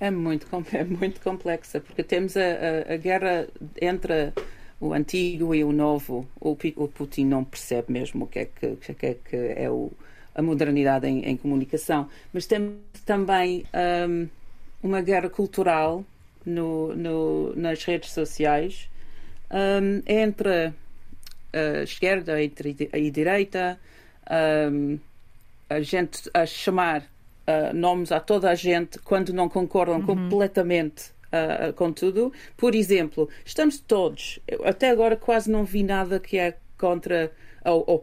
É 0.00 0.10
muito, 0.10 0.48
é 0.72 0.82
muito 0.82 1.20
complexa, 1.20 1.80
porque 1.80 2.02
temos 2.02 2.36
a, 2.36 2.40
a, 2.40 2.94
a 2.94 2.96
guerra 2.96 3.46
entre 3.80 4.32
o 4.80 4.92
antigo 4.92 5.54
e 5.54 5.62
o 5.62 5.70
novo. 5.70 6.26
O, 6.40 6.50
o, 6.50 6.88
Putin 6.88 7.26
não 7.26 7.44
percebe 7.44 7.92
mesmo 7.92 8.24
o 8.24 8.26
que 8.26 8.40
é 8.40 8.44
que, 8.46 8.66
o 8.66 8.76
que, 8.76 9.06
é, 9.06 9.14
que 9.14 9.36
é 9.36 9.70
o, 9.70 9.92
a 10.36 10.42
modernidade 10.42 11.08
em, 11.08 11.24
em, 11.24 11.36
comunicação. 11.36 12.08
Mas 12.32 12.46
temos 12.46 12.74
também 13.06 13.64
um, 14.08 14.28
uma 14.82 15.00
guerra 15.00 15.30
cultural 15.30 16.04
no, 16.44 16.94
no, 16.94 17.56
nas 17.56 17.82
redes 17.84 18.12
sociais 18.12 18.88
um, 19.50 20.02
entre 20.06 20.74
a 21.52 21.82
esquerda 21.82 22.40
e 22.40 22.52
a 22.92 23.10
direita, 23.10 23.80
um, 24.70 24.98
a 25.70 25.80
gente 25.80 26.30
a 26.34 26.44
chamar 26.44 27.00
uh, 27.00 27.74
nomes 27.74 28.12
a 28.12 28.20
toda 28.20 28.50
a 28.50 28.54
gente 28.54 28.98
quando 28.98 29.32
não 29.32 29.48
concordam 29.48 29.96
uhum. 29.96 30.06
completamente 30.06 31.16
Uh, 31.26 31.72
com 31.72 31.92
tudo. 31.92 32.32
Por 32.56 32.72
exemplo, 32.72 33.28
estamos 33.44 33.80
todos, 33.80 34.38
até 34.64 34.90
agora 34.90 35.16
quase 35.16 35.50
não 35.50 35.64
vi 35.64 35.82
nada 35.82 36.20
que 36.20 36.38
é 36.38 36.56
contra 36.78 37.32
ou, 37.64 37.84
ou 37.86 37.98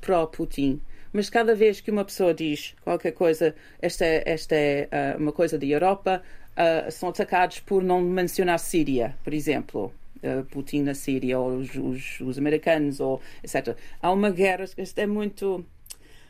pró-Putin. 0.00 0.80
Mas 1.16 1.30
cada 1.30 1.54
vez 1.54 1.80
que 1.80 1.90
uma 1.90 2.04
pessoa 2.04 2.34
diz 2.34 2.74
qualquer 2.82 3.12
coisa, 3.12 3.54
esta 3.80 4.04
é, 4.04 4.22
esta 4.26 4.54
é 4.54 4.86
uh, 4.92 5.18
uma 5.18 5.32
coisa 5.32 5.58
da 5.58 5.64
Europa, 5.64 6.22
uh, 6.52 6.92
são 6.92 7.08
atacados 7.08 7.58
por 7.58 7.82
não 7.82 8.02
mencionar 8.02 8.58
Síria, 8.58 9.16
por 9.24 9.32
exemplo. 9.32 9.90
Putin 10.50 10.82
na 10.82 10.94
Síria, 10.94 11.38
ou 11.38 11.58
os, 11.58 11.74
os, 11.76 12.20
os, 12.20 12.38
americanos, 12.38 13.00
ou 13.00 13.20
etc. 13.44 13.76
Há 14.02 14.10
uma 14.10 14.30
guerra, 14.30 14.64
isto 14.76 14.98
é 14.98 15.06
muito. 15.06 15.64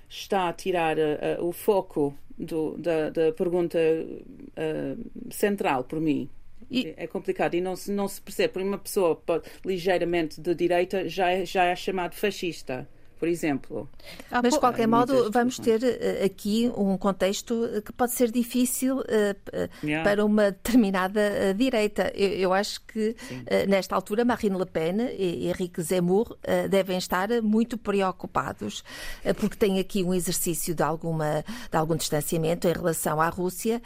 está 0.08 0.48
a 0.48 0.52
tirar 0.52 0.96
o 1.40 1.50
foco 1.50 2.14
do, 2.36 2.76
da, 2.76 3.10
da, 3.10 3.32
pergunta 3.32 3.78
central 5.30 5.84
por 5.84 5.98
mim. 5.98 6.28
E... 6.70 6.92
É 6.96 7.06
complicado 7.06 7.54
e 7.54 7.60
não 7.60 7.74
se, 7.74 7.90
não 7.90 8.06
se 8.06 8.20
percebe. 8.20 8.52
Por 8.52 8.62
uma 8.62 8.76
pessoa 8.76 9.22
ligeiramente 9.64 10.40
de 10.40 10.54
direita 10.54 11.08
já 11.08 11.30
é, 11.30 11.46
já 11.46 11.64
é 11.64 11.74
chamado 11.74 12.14
fascista 12.14 12.86
por 13.18 13.28
exemplo. 13.28 13.88
Ah, 14.30 14.40
Mas, 14.42 14.54
de 14.54 14.60
qualquer 14.60 14.86
modo, 14.86 15.30
vamos 15.30 15.58
ter 15.58 15.82
uh, 15.82 16.24
aqui 16.24 16.70
um 16.76 16.96
contexto 16.98 17.68
que 17.84 17.92
pode 17.92 18.12
ser 18.12 18.30
difícil 18.30 18.98
uh, 18.98 19.02
uh, 19.02 19.86
yeah. 19.86 20.08
para 20.08 20.24
uma 20.24 20.50
determinada 20.50 21.54
direita. 21.54 22.12
Eu, 22.14 22.28
eu, 22.30 22.52
acho 22.52 22.80
que, 22.82 23.16
nesta 23.68 23.94
altura, 23.94 24.24
Marine 24.24 24.56
Le 24.56 24.66
Pen 24.66 24.96
e 25.18 25.48
Henrique 25.48 25.82
Zemmour 25.82 26.36
devem 26.70 26.98
estar 26.98 27.28
muito 27.42 27.78
preocupados, 27.78 28.84
porque 29.38 29.56
tem 29.56 29.78
aqui 29.78 30.02
um 30.02 30.14
exercício 30.14 30.74
de, 30.74 30.82
alguma, 30.82 31.44
de 31.70 31.76
algum 31.76 31.96
distanciamento 31.96 32.68
em 32.68 32.72
relação 32.72 33.20
à 33.20 33.28
Rússia 33.28 33.80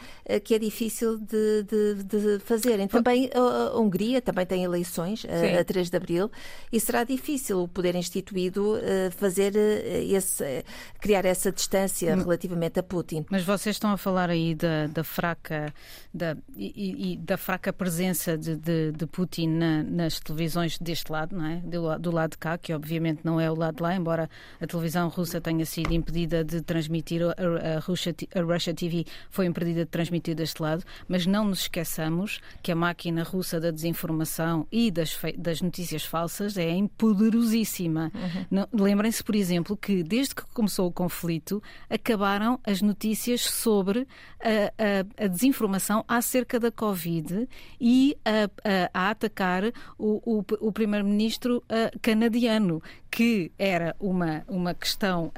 que 0.44 0.54
é 0.54 0.58
difícil 0.58 1.18
de, 1.18 1.62
de, 1.64 2.04
de 2.04 2.38
fazerem. 2.40 2.86
Também 2.88 3.30
a 3.34 3.78
Hungria 3.78 4.20
também 4.20 4.46
tem 4.46 4.64
eleições 4.64 5.24
a 5.58 5.64
3 5.64 5.90
de 5.90 5.96
abril 5.96 6.30
e 6.72 6.80
será 6.80 7.04
difícil 7.04 7.62
o 7.62 7.68
poder 7.68 7.94
instituído 7.94 8.78
fazer 9.20 9.54
esse, 9.56 10.64
criar 11.00 11.24
essa 11.24 11.52
distância 11.52 12.10
Hum. 12.14 12.22
relativamente 12.22 12.78
a 12.78 12.82
Putin. 12.82 13.24
Mas 13.30 13.44
vocês 13.44 13.76
estão 13.76 13.90
a 13.92 13.96
falar 13.96 14.30
aí 14.30 14.54
da, 14.54 14.86
da 14.86 15.04
fraca 15.04 15.72
da, 16.12 16.36
e, 16.56 17.12
e, 17.12 17.16
da 17.16 17.36
fraca 17.36 17.72
presença 17.72 18.36
de, 18.36 18.56
de, 18.56 18.92
de 18.92 19.06
Putin 19.06 19.48
na, 19.48 19.82
nas 19.82 20.20
televisões 20.20 20.78
deste 20.78 21.10
lado, 21.10 21.36
não 21.36 21.46
é? 21.46 21.56
Do, 21.56 21.98
do, 21.98 22.10
lado 22.10 22.32
de 22.32 22.38
cá, 22.38 22.58
que 22.58 22.72
obviamente 22.72 23.20
não 23.24 23.40
é 23.40 23.50
o 23.50 23.54
lado 23.54 23.76
de 23.76 23.82
lá, 23.82 23.94
embora 23.94 24.28
a 24.60 24.66
televisão 24.66 25.08
russa 25.08 25.40
tenha 25.40 25.64
sido 25.64 25.92
impedida 25.92 26.44
de 26.44 26.60
transmitir, 26.60 27.22
a, 27.22 27.76
a, 27.76 27.78
Russia, 27.80 28.14
a 28.34 28.40
Russia 28.40 28.74
TV 28.74 29.04
foi 29.30 29.46
impedida 29.46 29.84
de 29.84 29.90
transmitir 29.90 30.34
deste 30.34 30.60
lado, 30.62 30.84
mas 31.08 31.26
não 31.26 31.44
nos 31.44 31.62
esqueçamos 31.62 32.40
que 32.62 32.72
a 32.72 32.76
máquina 32.76 33.22
russa 33.22 33.60
da 33.60 33.70
desinformação 33.70 34.66
e 34.70 34.90
das, 34.90 35.16
das 35.36 35.60
notícias 35.60 36.04
falsas 36.04 36.56
é 36.56 36.70
poderosíssima. 36.96 38.10
Uhum. 38.14 38.46
Lembrem-se, 39.10 39.24
por 39.24 39.34
exemplo, 39.34 39.76
que 39.76 40.04
desde 40.04 40.36
que 40.36 40.42
começou 40.54 40.86
o 40.86 40.92
conflito 40.92 41.60
acabaram 41.88 42.60
as 42.64 42.80
notícias 42.80 43.40
sobre 43.40 44.06
a, 44.40 45.22
a, 45.22 45.24
a 45.24 45.26
desinformação 45.26 46.04
acerca 46.06 46.60
da 46.60 46.70
Covid 46.70 47.48
e 47.80 48.16
a, 48.24 48.88
a 48.94 49.10
atacar 49.10 49.64
o, 49.98 50.38
o, 50.38 50.44
o 50.60 50.70
primeiro-ministro 50.70 51.60
canadiano, 52.00 52.80
que 53.10 53.50
era 53.58 53.96
uma, 53.98 54.44
uma 54.46 54.74
questão 54.74 55.32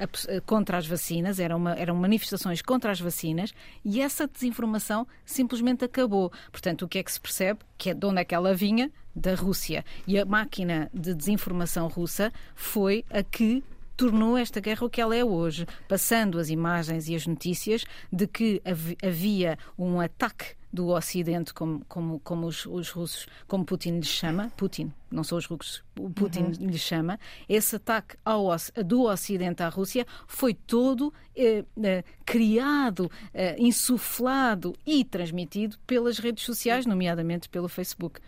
contra 0.45 0.77
as 0.77 0.87
vacinas, 0.87 1.41
eram, 1.41 1.57
uma, 1.57 1.73
eram 1.73 1.97
manifestações 1.97 2.61
contra 2.61 2.91
as 2.93 3.01
vacinas 3.01 3.55
e 3.83 4.03
essa 4.03 4.29
desinformação 4.29 5.07
simplesmente 5.25 5.83
acabou. 5.83 6.31
Portanto, 6.51 6.83
o 6.83 6.89
que 6.89 6.99
é 6.99 7.03
que 7.03 7.11
se 7.11 7.21
percebe? 7.21 7.61
Que 7.79 7.91
é 7.91 7.95
de 7.95 8.05
onde 8.05 8.21
é 8.21 8.25
que 8.25 8.35
ela 8.35 8.55
vinha? 8.55 8.93
Da 9.15 9.35
Rússia. 9.35 9.85
E 10.07 10.19
a 10.19 10.25
máquina 10.25 10.91
de 10.93 11.15
desinformação 11.15 11.89
russa 11.89 12.33
foi 12.55 13.05
a 13.11 13.23
que 13.23 13.63
tornou 13.97 14.37
esta 14.37 14.61
guerra 14.61 14.87
o 14.87 14.91
que 14.91 15.01
ela 15.01 15.15
é 15.15 15.25
hoje, 15.25 15.67
passando 15.89 16.39
as 16.39 16.49
imagens 16.49 17.09
e 17.09 17.15
as 17.15 17.27
notícias 17.27 17.85
de 18.13 18.27
que 18.27 18.63
havia 19.03 19.59
um 19.79 20.01
ataque 20.01 20.57
do 20.73 20.89
Ocidente, 20.89 21.53
como, 21.53 21.85
como, 21.85 22.19
como 22.21 22.47
os, 22.47 22.65
os, 22.65 22.89
russos, 22.89 23.27
como 23.47 23.63
Putin 23.63 23.97
lhes 23.97 24.09
chama, 24.09 24.51
Putin, 24.57 24.91
não 25.11 25.23
são 25.23 25.37
os 25.37 25.45
russos, 25.45 25.85
o 25.99 26.09
Putin 26.09 26.45
uhum. 26.45 26.71
lhes 26.71 26.81
chama, 26.81 27.21
esse 27.47 27.77
ataque 27.77 28.17
ao, 28.25 28.49
do 28.85 29.03
Ocidente 29.03 29.63
à 29.63 29.69
Rússia 29.69 30.07
foi 30.27 30.55
todo 30.55 31.13
eh, 31.37 31.63
eh, 31.83 32.03
criado, 32.25 33.11
eh, 33.35 33.55
insuflado 33.59 34.75
e 34.87 35.05
transmitido 35.05 35.77
pelas 35.87 36.19
redes 36.19 36.45
sociais, 36.45 36.87
nomeadamente 36.87 37.51
pelo 37.51 37.69
Facebook. 37.69 38.19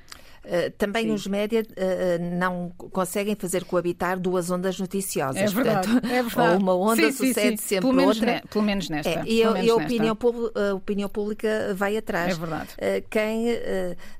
Uh, 0.44 0.70
também 0.76 1.04
Sim. 1.04 1.12
os 1.12 1.26
média 1.26 1.62
uh, 1.62 2.36
não 2.38 2.70
conseguem 2.76 3.34
fazer 3.34 3.64
coabitar 3.64 4.20
duas 4.20 4.50
ondas 4.50 4.78
noticiosas. 4.78 5.40
É 5.40 5.46
verdade, 5.46 5.88
Portanto, 5.88 6.12
é 6.12 6.22
verdade. 6.22 6.52
Ou 6.52 6.60
uma 6.60 6.74
onda 6.74 7.12
sim, 7.12 7.12
sucede 7.12 7.56
sim, 7.56 7.66
sempre 7.68 7.90
pelo 7.90 8.06
outra. 8.06 8.26
Ne, 8.26 8.42
pelo 8.42 8.64
menos 8.64 8.88
nesta. 8.90 9.10
É, 9.10 9.22
e, 9.24 9.42
a, 9.42 9.62
e 9.62 9.70
a, 9.70 9.74
opinião, 9.74 10.18
a 10.54 10.74
opinião 10.74 11.08
pública 11.08 11.72
vai 11.74 11.96
atrás. 11.96 12.34
É 12.34 12.38
verdade. 12.38 12.68
Quem 13.08 13.46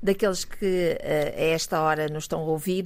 daqueles 0.01 0.45
que 0.45 0.97
a 1.01 1.43
esta 1.43 1.79
hora 1.81 2.07
nos 2.07 2.23
estão 2.23 2.39
a 2.39 2.43
ouvir 2.43 2.85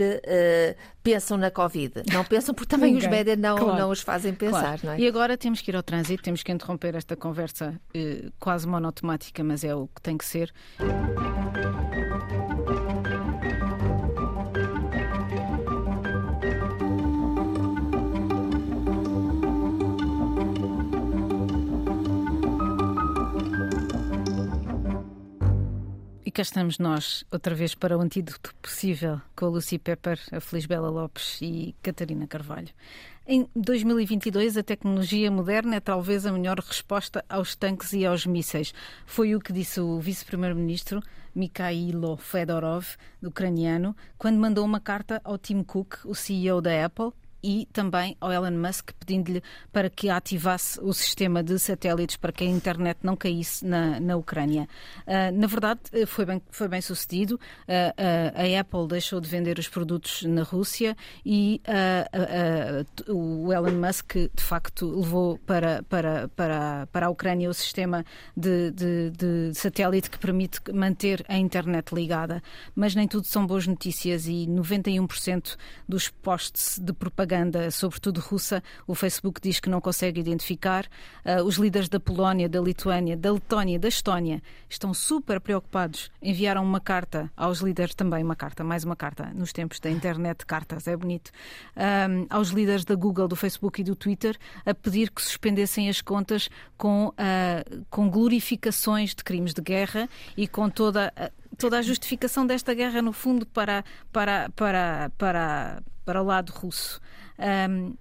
pensam 1.02 1.38
na 1.38 1.50
Covid? 1.50 2.04
Não 2.12 2.26
pensam 2.26 2.54
porque 2.54 2.70
também 2.70 2.96
os 2.96 3.06
média 3.06 3.36
não, 3.36 3.58
claro. 3.58 3.80
não 3.80 3.90
os 3.90 4.02
fazem 4.02 4.34
pensar, 4.34 4.62
claro. 4.62 4.82
não 4.84 4.92
é? 4.94 5.00
E 5.00 5.08
agora 5.08 5.38
temos 5.38 5.62
que 5.62 5.72
ir 5.72 5.76
ao 5.76 5.84
trânsito, 5.84 6.24
temos 6.24 6.44
que 6.44 6.52
interromper 6.52 6.96
esta 6.96 7.16
conversa 7.16 7.80
quase 8.40 8.68
monotemática, 8.68 9.44
mas 9.44 9.64
é 9.64 9.74
o 9.74 9.88
que 9.88 10.02
tem 10.02 10.18
que 10.18 10.26
ser. 10.26 10.54
Cá 26.40 26.44
estamos 26.44 26.80
nós, 26.80 27.26
outra 27.30 27.54
vez 27.54 27.76
para 27.76 27.98
o 27.98 28.02
antídoto 28.02 28.56
possível, 28.62 29.20
com 29.36 29.48
a 29.48 29.50
Lucy 29.50 29.78
Pepper, 29.78 30.18
a 30.32 30.40
Feliz 30.40 30.66
Bela 30.66 30.90
Lopes 30.90 31.38
e 31.42 31.76
Catarina 31.84 32.26
Carvalho. 32.28 32.70
Em 33.28 33.46
2022, 33.54 34.56
a 34.56 34.64
tecnologia 34.64 35.30
moderna 35.30 35.76
é 35.76 35.80
talvez 35.82 36.26
a 36.26 36.32
melhor 36.32 36.58
resposta 36.60 37.26
aos 37.28 37.58
tanques 37.58 37.92
e 37.92 38.06
aos 38.06 38.26
mísseis. 38.26 38.74
Foi 39.06 39.36
o 39.36 39.40
que 39.42 39.52
disse 39.52 39.82
o 39.82 40.00
vice-primeiro-ministro 40.00 41.04
Mikhailo 41.36 42.16
Fedorov, 42.16 42.86
ucraniano, 43.22 43.94
quando 44.18 44.40
mandou 44.40 44.64
uma 44.64 44.80
carta 44.80 45.20
ao 45.26 45.38
Tim 45.38 45.62
Cook, 45.62 46.06
o 46.06 46.16
CEO 46.16 46.62
da 46.62 46.86
Apple, 46.86 47.12
e 47.44 47.68
também 47.72 48.16
ao 48.20 48.32
Elon 48.32 48.52
Musk, 48.52 48.92
pedindo-lhe 49.00 49.42
para 49.72 49.90
que 49.90 50.10
ativasse 50.10 50.80
o 50.82 50.94
sistema 50.94 51.44
de 51.44 51.58
satélites 51.60 52.18
para 52.18 52.32
que 52.32 52.44
a 52.44 52.48
internet 52.48 53.00
não 53.04 53.16
caísse 53.16 53.66
na, 53.66 54.00
na 54.00 54.16
Ucrânia. 54.16 54.68
Uh, 55.08 55.38
na 55.38 55.48
verdade, 55.48 55.80
foi 56.08 56.26
bem, 56.26 56.42
foi 56.50 56.68
bem 56.68 56.82
sucedido. 56.82 57.36
Uh, 57.36 57.38
uh, 57.38 58.56
a 58.56 58.60
Apple 58.60 58.88
deixou 58.88 59.20
de 59.20 59.30
vender 59.30 59.58
os 59.60 59.68
produtos 59.68 60.24
na 60.24 60.44
Rússia 60.44 60.96
e 61.26 61.62
o 63.08 63.52
Elon 63.52 63.72
Musk, 63.72 64.14
de 64.14 64.44
facto, 64.44 64.90
levou 65.00 65.38
para, 65.40 65.84
para, 65.84 66.28
para, 66.30 66.88
para 66.88 67.06
a 67.08 67.10
Ucrânia 67.10 67.50
o 67.50 67.54
sistema 67.54 68.06
de, 68.36 68.72
de, 68.72 69.12
de 69.12 69.54
satélite 69.54 70.10
que 70.10 70.18
permite 70.18 70.60
manter 70.74 71.24
a 71.28 71.38
internet 71.38 71.94
ligada. 71.94 72.42
Mas 72.76 72.96
nem 72.96 73.08
tudo 73.08 73.26
são 73.26 73.46
boas 73.46 73.68
notícias 73.68 74.28
e 74.28 74.46
91% 74.48 75.56
dos 75.88 76.10
posts 76.10 76.80
de 76.80 76.94
propaganda, 76.94 77.29
sobretudo 77.72 78.20
russa, 78.20 78.64
o 78.88 78.96
Facebook 78.96 79.40
diz 79.42 79.60
que 79.60 79.70
não 79.70 79.82
consegue 79.82 80.20
identificar. 80.20 80.86
Uh, 81.26 81.44
os 81.44 81.56
líderes 81.56 81.90
da 81.90 82.00
Polónia, 82.00 82.50
da 82.50 82.60
Lituânia, 82.60 83.16
da 83.16 83.32
Letónia, 83.32 83.80
da 83.80 83.88
Estónia 83.88 84.42
estão 84.70 84.94
super 84.94 85.40
preocupados. 85.40 86.12
Enviaram 86.22 86.64
uma 86.64 86.80
carta 86.80 87.32
aos 87.36 87.60
líderes, 87.60 87.96
também 87.96 88.24
uma 88.24 88.36
carta, 88.36 88.64
mais 88.64 88.84
uma 88.84 88.96
carta, 88.96 89.32
nos 89.34 89.52
tempos 89.52 89.80
da 89.80 89.90
internet, 89.90 90.46
cartas, 90.46 90.88
é 90.88 90.96
bonito, 90.96 91.32
um, 91.76 92.26
aos 92.30 92.50
líderes 92.50 92.86
da 92.86 92.96
Google, 92.96 93.28
do 93.28 93.36
Facebook 93.36 93.82
e 93.82 93.84
do 93.84 93.96
Twitter, 93.96 94.38
a 94.66 94.74
pedir 94.74 95.10
que 95.12 95.22
suspendessem 95.22 95.90
as 95.90 96.02
contas 96.02 96.50
com, 96.78 97.08
uh, 97.08 97.86
com 97.90 98.10
glorificações 98.10 99.16
de 99.16 99.24
crimes 99.24 99.54
de 99.54 99.62
guerra 99.62 100.10
e 100.36 100.48
com 100.48 100.70
toda, 100.70 101.14
uh, 101.18 101.39
toda 101.60 101.78
a 101.78 101.82
justificação 101.82 102.48
desta 102.48 102.74
guerra, 102.74 103.02
no 103.02 103.12
fundo, 103.12 103.46
para, 103.46 103.84
para, 104.12 104.50
para, 104.56 105.12
para, 105.18 105.84
para 106.06 106.22
o 106.22 106.26
lado 106.26 106.52
russo. 106.52 107.00
Um, 107.38 107.94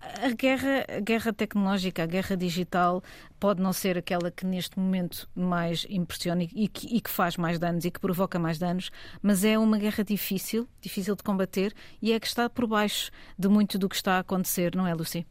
a 0.00 0.30
guerra, 0.30 0.84
a 0.88 1.00
guerra 1.00 1.32
tecnológica, 1.32 2.02
a 2.02 2.06
guerra 2.06 2.36
digital 2.36 3.02
pode 3.38 3.60
não 3.60 3.72
ser 3.72 3.98
aquela 3.98 4.30
que 4.30 4.46
neste 4.46 4.78
momento 4.78 5.28
mais 5.34 5.86
impressiona 5.88 6.44
e 6.44 6.68
que, 6.68 6.96
e 6.96 7.00
que, 7.00 7.10
faz 7.10 7.36
mais 7.36 7.58
danos 7.58 7.84
e 7.84 7.90
que 7.90 8.00
provoca 8.00 8.38
mais 8.38 8.58
danos, 8.58 8.90
mas 9.20 9.44
é 9.44 9.58
uma 9.58 9.78
guerra 9.78 10.02
difícil, 10.02 10.66
difícil 10.80 11.14
de 11.14 11.22
combater 11.22 11.74
e 12.00 12.12
é 12.12 12.18
que 12.18 12.26
está 12.26 12.48
por 12.48 12.66
baixo 12.66 13.10
de 13.38 13.48
muito 13.48 13.78
do 13.78 13.88
que 13.88 13.96
está 13.96 14.16
a 14.16 14.20
acontecer, 14.20 14.74
não 14.74 14.86
é, 14.86 14.94
Lucy? 14.94 15.26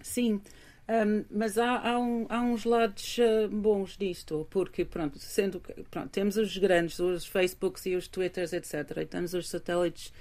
Sim. 0.00 0.40
Um, 0.88 1.24
mas 1.30 1.58
há, 1.58 1.78
há, 1.78 1.98
um, 1.98 2.26
há, 2.28 2.40
uns 2.40 2.64
lados 2.64 3.16
uh, 3.18 3.48
bons 3.48 3.96
disto, 3.96 4.46
porque, 4.50 4.84
pronto, 4.84 5.18
sendo 5.18 5.60
pronto, 5.90 6.08
temos 6.10 6.36
os 6.36 6.56
grandes, 6.58 6.98
os 6.98 7.24
Facebooks 7.24 7.86
e 7.86 7.94
os 7.94 8.08
Twitters, 8.08 8.52
etc., 8.52 8.98
e 9.00 9.06
temos 9.06 9.32
os 9.32 9.48
satélites 9.48 10.12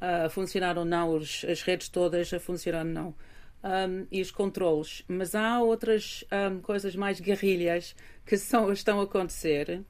a 0.00 0.28
funcionar 0.28 0.78
ou 0.78 0.84
não, 0.84 1.14
os, 1.14 1.44
as 1.44 1.62
redes 1.62 1.88
todas 1.88 2.32
a 2.32 2.40
funcionar 2.40 2.84
ou 2.84 2.92
não. 2.92 3.14
Um, 3.62 4.06
e 4.10 4.22
os 4.22 4.30
controles. 4.30 5.04
Mas 5.06 5.34
há 5.34 5.60
outras 5.60 6.24
coisas 6.62 6.96
mais 6.96 7.20
guerrilhas 7.20 7.94
que 8.24 8.38
são, 8.38 8.72
estão 8.72 9.00
a 9.00 9.04
acontecer, 9.04 9.82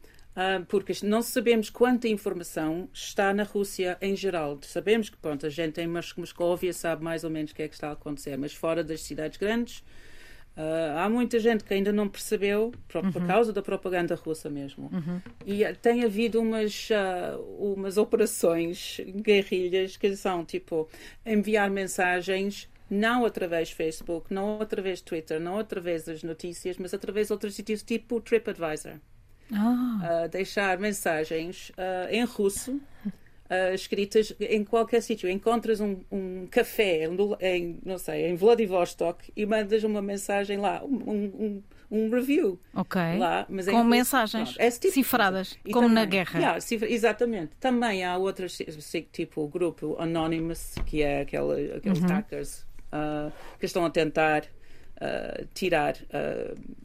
porque 0.68 0.92
não 1.02 1.22
sabemos 1.22 1.68
quanta 1.68 2.08
informação 2.08 2.88
está 2.92 3.34
na 3.34 3.42
Rússia 3.42 3.98
em 4.00 4.16
geral. 4.16 4.58
Sabemos 4.62 5.10
que 5.10 5.16
pronto, 5.16 5.44
a 5.44 5.50
gente 5.50 5.80
em 5.80 5.86
Moscóvia 5.86 6.72
sabe 6.72 7.02
mais 7.02 7.24
ou 7.24 7.30
menos 7.30 7.50
o 7.50 7.54
que 7.54 7.62
é 7.62 7.68
que 7.68 7.74
está 7.74 7.88
a 7.88 7.92
acontecer, 7.92 8.36
mas 8.38 8.54
fora 8.54 8.82
das 8.82 9.02
cidades 9.02 9.38
grandes 9.38 9.82
Uh, 10.56 10.98
há 10.98 11.08
muita 11.08 11.38
gente 11.38 11.62
que 11.62 11.72
ainda 11.72 11.92
não 11.92 12.08
percebeu 12.08 12.72
por, 12.88 13.04
uhum. 13.04 13.12
por 13.12 13.26
causa 13.26 13.52
da 13.52 13.62
propaganda 13.62 14.14
russa 14.14 14.50
mesmo. 14.50 14.90
Uhum. 14.92 15.20
E 15.46 15.64
uh, 15.64 15.74
tem 15.76 16.04
havido 16.04 16.40
umas, 16.40 16.88
uh, 16.90 17.40
umas 17.58 17.96
operações 17.96 19.00
guerrilhas 19.22 19.96
que 19.96 20.14
são 20.16 20.44
tipo 20.44 20.88
enviar 21.24 21.70
mensagens 21.70 22.68
não 22.90 23.24
através 23.24 23.70
Facebook, 23.70 24.34
não 24.34 24.60
através 24.60 25.00
Twitter, 25.00 25.40
não 25.40 25.58
através 25.58 26.04
das 26.04 26.24
notícias, 26.24 26.76
mas 26.76 26.92
através 26.92 27.28
de 27.28 27.32
outros 27.32 27.54
sítios 27.54 27.82
tipo 27.82 28.20
TripAdvisor. 28.20 28.96
Ah. 29.52 30.28
deixar 30.30 30.78
mensagens 30.78 31.72
em 32.10 32.24
russo 32.24 32.80
uh, 33.50 33.74
escritas 33.74 34.32
em 34.40 34.64
qualquer 34.64 35.02
sítio. 35.02 35.28
Encontras 35.28 35.80
um, 35.80 36.00
um 36.10 36.46
café 36.46 37.08
em, 37.40 37.78
não 37.84 37.98
sei, 37.98 38.26
em 38.26 38.36
Vladivostok 38.36 39.32
e 39.36 39.44
mandas 39.44 39.82
uma 39.82 40.00
mensagem 40.00 40.56
lá, 40.56 40.82
um, 40.84 40.94
um, 40.96 41.62
um 41.90 42.10
review. 42.10 42.58
Ok. 42.74 43.00
Lá, 43.18 43.44
mas 43.48 43.66
Com 43.66 43.82
mensagens 43.84 44.54
é 44.58 44.70
tipo, 44.70 44.94
cifradas, 44.94 45.58
como 45.64 45.88
também, 45.88 45.94
na 45.94 46.04
guerra. 46.04 46.38
Yeah, 46.38 46.60
cifra, 46.60 46.90
exatamente. 46.90 47.52
Também 47.58 48.04
há 48.04 48.16
outras, 48.16 48.56
tipo 49.12 49.42
o 49.42 49.48
grupo 49.48 49.96
Anonymous, 49.98 50.76
que 50.86 51.02
é 51.02 51.22
aquele, 51.22 51.72
aqueles 51.72 52.00
uhum. 52.00 52.06
hackers 52.06 52.66
uh, 52.92 53.32
que 53.58 53.66
estão 53.66 53.84
a 53.84 53.90
tentar 53.90 54.44
uh, 54.44 55.46
tirar 55.52 55.96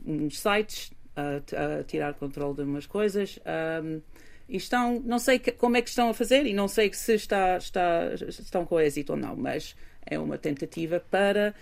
uns 0.06 0.40
sites, 0.40 0.92
uh, 1.18 1.84
tirar 1.86 2.14
controle 2.14 2.56
de 2.56 2.62
umas 2.64 2.86
coisas. 2.86 3.40
Um, 3.84 4.02
e 4.48 4.58
estão, 4.58 5.02
não 5.04 5.18
sei 5.18 5.40
que, 5.40 5.52
como 5.52 5.78
é 5.78 5.82
que 5.82 5.90
estão 5.90 6.10
a 6.10 6.14
fazer 6.14 6.46
e 6.46 6.54
não 6.54 6.68
sei 6.68 6.94
se 6.94 7.16
está, 7.16 7.58
está, 7.58 8.14
estão 8.28 8.66
com 8.66 8.80
êxito 8.80 9.14
ou 9.14 9.18
não, 9.18 9.36
mas 9.36 9.76
é 10.06 10.20
uma 10.20 10.38
tentativa 10.38 11.00
para 11.00 11.56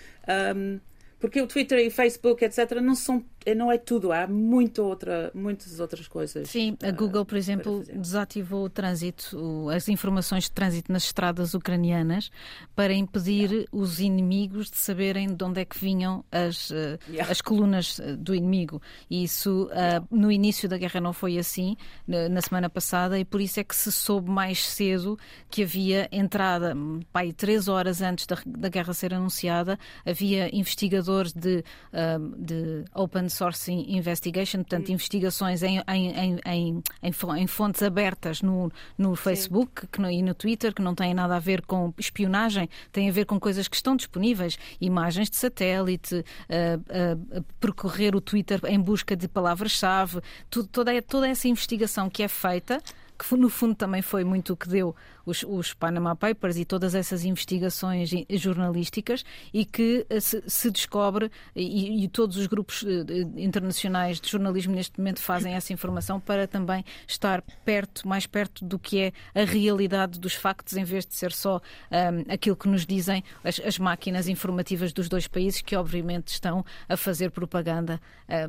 um, 0.55 0.79
porque 1.23 1.41
o 1.41 1.47
Twitter 1.47 1.79
e 1.79 1.87
o 1.87 1.91
Facebook, 1.91 2.43
etc., 2.43 2.81
não, 2.81 2.95
são, 2.95 3.23
não 3.55 3.71
é 3.71 3.77
tudo, 3.77 4.11
há 4.11 4.27
muita 4.27 4.81
outra, 4.81 5.31
muitas 5.33 5.79
outras 5.79 6.07
coisas. 6.07 6.49
Sim, 6.49 6.77
a 6.81 6.91
Google, 6.91 7.25
por 7.25 7.37
exemplo, 7.37 7.83
desativou 7.93 8.65
o 8.65 8.69
trânsito, 8.69 9.69
as 9.69 9.89
informações 9.89 10.45
de 10.45 10.51
trânsito 10.51 10.91
nas 10.91 11.03
estradas 11.03 11.53
ucranianas 11.53 12.31
para 12.75 12.93
impedir 12.93 13.51
yeah. 13.51 13.69
os 13.71 13.99
inimigos 13.99 14.69
de 14.69 14.77
saberem 14.77 15.33
de 15.33 15.43
onde 15.43 15.61
é 15.61 15.65
que 15.65 15.77
vinham 15.77 16.23
as, 16.31 16.69
uh, 16.69 16.99
yeah. 17.09 17.31
as 17.31 17.41
colunas 17.41 17.99
eh, 17.99 18.15
do 18.15 18.33
inimigo. 18.33 18.81
E 19.09 19.23
isso 19.23 19.65
uh, 19.65 20.07
no 20.09 20.31
início 20.31 20.69
da 20.69 20.77
guerra 20.77 21.01
não 21.01 21.13
foi 21.13 21.37
assim, 21.37 21.75
na 22.07 22.41
semana 22.41 22.69
passada, 22.69 23.19
e 23.19 23.25
por 23.25 23.41
isso 23.41 23.59
é 23.59 23.63
que 23.63 23.75
se 23.75 23.91
soube 23.91 24.29
mais 24.29 24.65
cedo 24.65 25.17
que 25.49 25.63
havia 25.63 26.07
entrada, 26.11 26.75
pai, 27.11 27.33
três 27.33 27.67
horas 27.67 28.01
antes 28.01 28.25
da, 28.25 28.37
da 28.45 28.69
guerra 28.69 28.93
ser 28.93 29.13
anunciada, 29.13 29.77
havia 30.05 30.55
investigadores 30.55 31.33
de, 31.33 31.63
de 32.37 32.85
Open 32.93 33.29
Source 33.33 33.71
Investigation, 33.71 34.59
portanto, 34.59 34.87
Sim. 34.87 34.93
investigações 34.93 35.63
em, 35.63 35.81
em, 35.87 36.39
em, 36.45 36.83
em, 37.01 37.47
fontes 37.47 37.83
abertas 37.83 38.41
no, 38.41 38.71
no 38.97 39.15
Facebook 39.15 39.87
que, 39.87 40.01
e 40.01 40.21
no 40.21 40.33
Twitter, 40.33 40.73
que 40.73 40.81
não 40.81 40.95
têm 40.95 41.13
nada 41.13 41.35
a 41.35 41.39
ver 41.39 41.61
com 41.65 41.93
espionagem, 41.97 42.69
têm 42.91 43.09
a 43.09 43.11
ver 43.11 43.25
com 43.25 43.39
coisas 43.39 43.67
que 43.67 43.75
estão 43.75 43.95
disponíveis, 43.95 44.57
imagens 44.79 45.29
de 45.29 45.35
satélite, 45.35 46.15
uh, 46.15 47.39
uh, 47.39 47.43
percorrer 47.59 48.15
o 48.15 48.21
Twitter 48.21 48.59
em 48.67 48.79
busca 48.79 49.15
de 49.15 49.27
palavras-chave, 49.27 50.21
toda, 50.49 51.01
toda 51.01 51.27
essa 51.27 51.47
investigação 51.47 52.09
que 52.09 52.23
é 52.23 52.27
feita 52.27 52.81
que 53.17 53.35
no 53.35 53.49
fundo 53.49 53.75
também 53.75 54.01
foi 54.01 54.23
muito 54.23 54.53
o 54.53 54.57
que 54.57 54.67
deu 54.67 54.95
os, 55.25 55.43
os 55.43 55.73
Panama 55.73 56.15
Papers 56.15 56.57
e 56.57 56.65
todas 56.65 56.95
essas 56.95 57.23
investigações 57.23 58.09
jornalísticas 58.29 59.23
e 59.53 59.65
que 59.65 60.05
eh, 60.09 60.19
se, 60.19 60.43
se 60.47 60.69
descobre 60.69 61.31
e, 61.55 62.03
e, 62.03 62.07
todos 62.07 62.37
os 62.37 62.47
grupos 62.47 62.83
eh, 62.83 63.21
internacionais 63.37 64.19
de 64.19 64.29
jornalismo 64.29 64.75
neste 64.75 64.99
momento 64.99 65.21
fazem 65.21 65.53
essa 65.53 65.71
informação 65.71 66.19
para 66.19 66.47
também 66.47 66.83
estar 67.07 67.41
perto, 67.63 68.07
mais 68.07 68.25
perto 68.25 68.65
do 68.65 68.77
que 68.77 68.99
é 68.99 69.11
a 69.33 69.45
realidade 69.45 70.19
dos 70.19 70.33
factos, 70.33 70.75
em 70.75 70.83
vez 70.83 71.05
de 71.05 71.15
ser 71.15 71.31
só 71.31 71.61
um, 71.91 72.33
aquilo 72.33 72.55
que 72.55 72.67
nos 72.67 72.85
dizem 72.85 73.23
as, 73.43 73.59
as, 73.59 73.79
máquinas 73.79 74.27
informativas 74.27 74.93
dos 74.93 75.09
dois 75.09 75.27
países 75.27 75.61
que 75.61 75.75
obviamente 75.75 76.29
estão 76.29 76.65
a 76.87 76.95
fazer 76.95 77.31
propaganda 77.31 77.99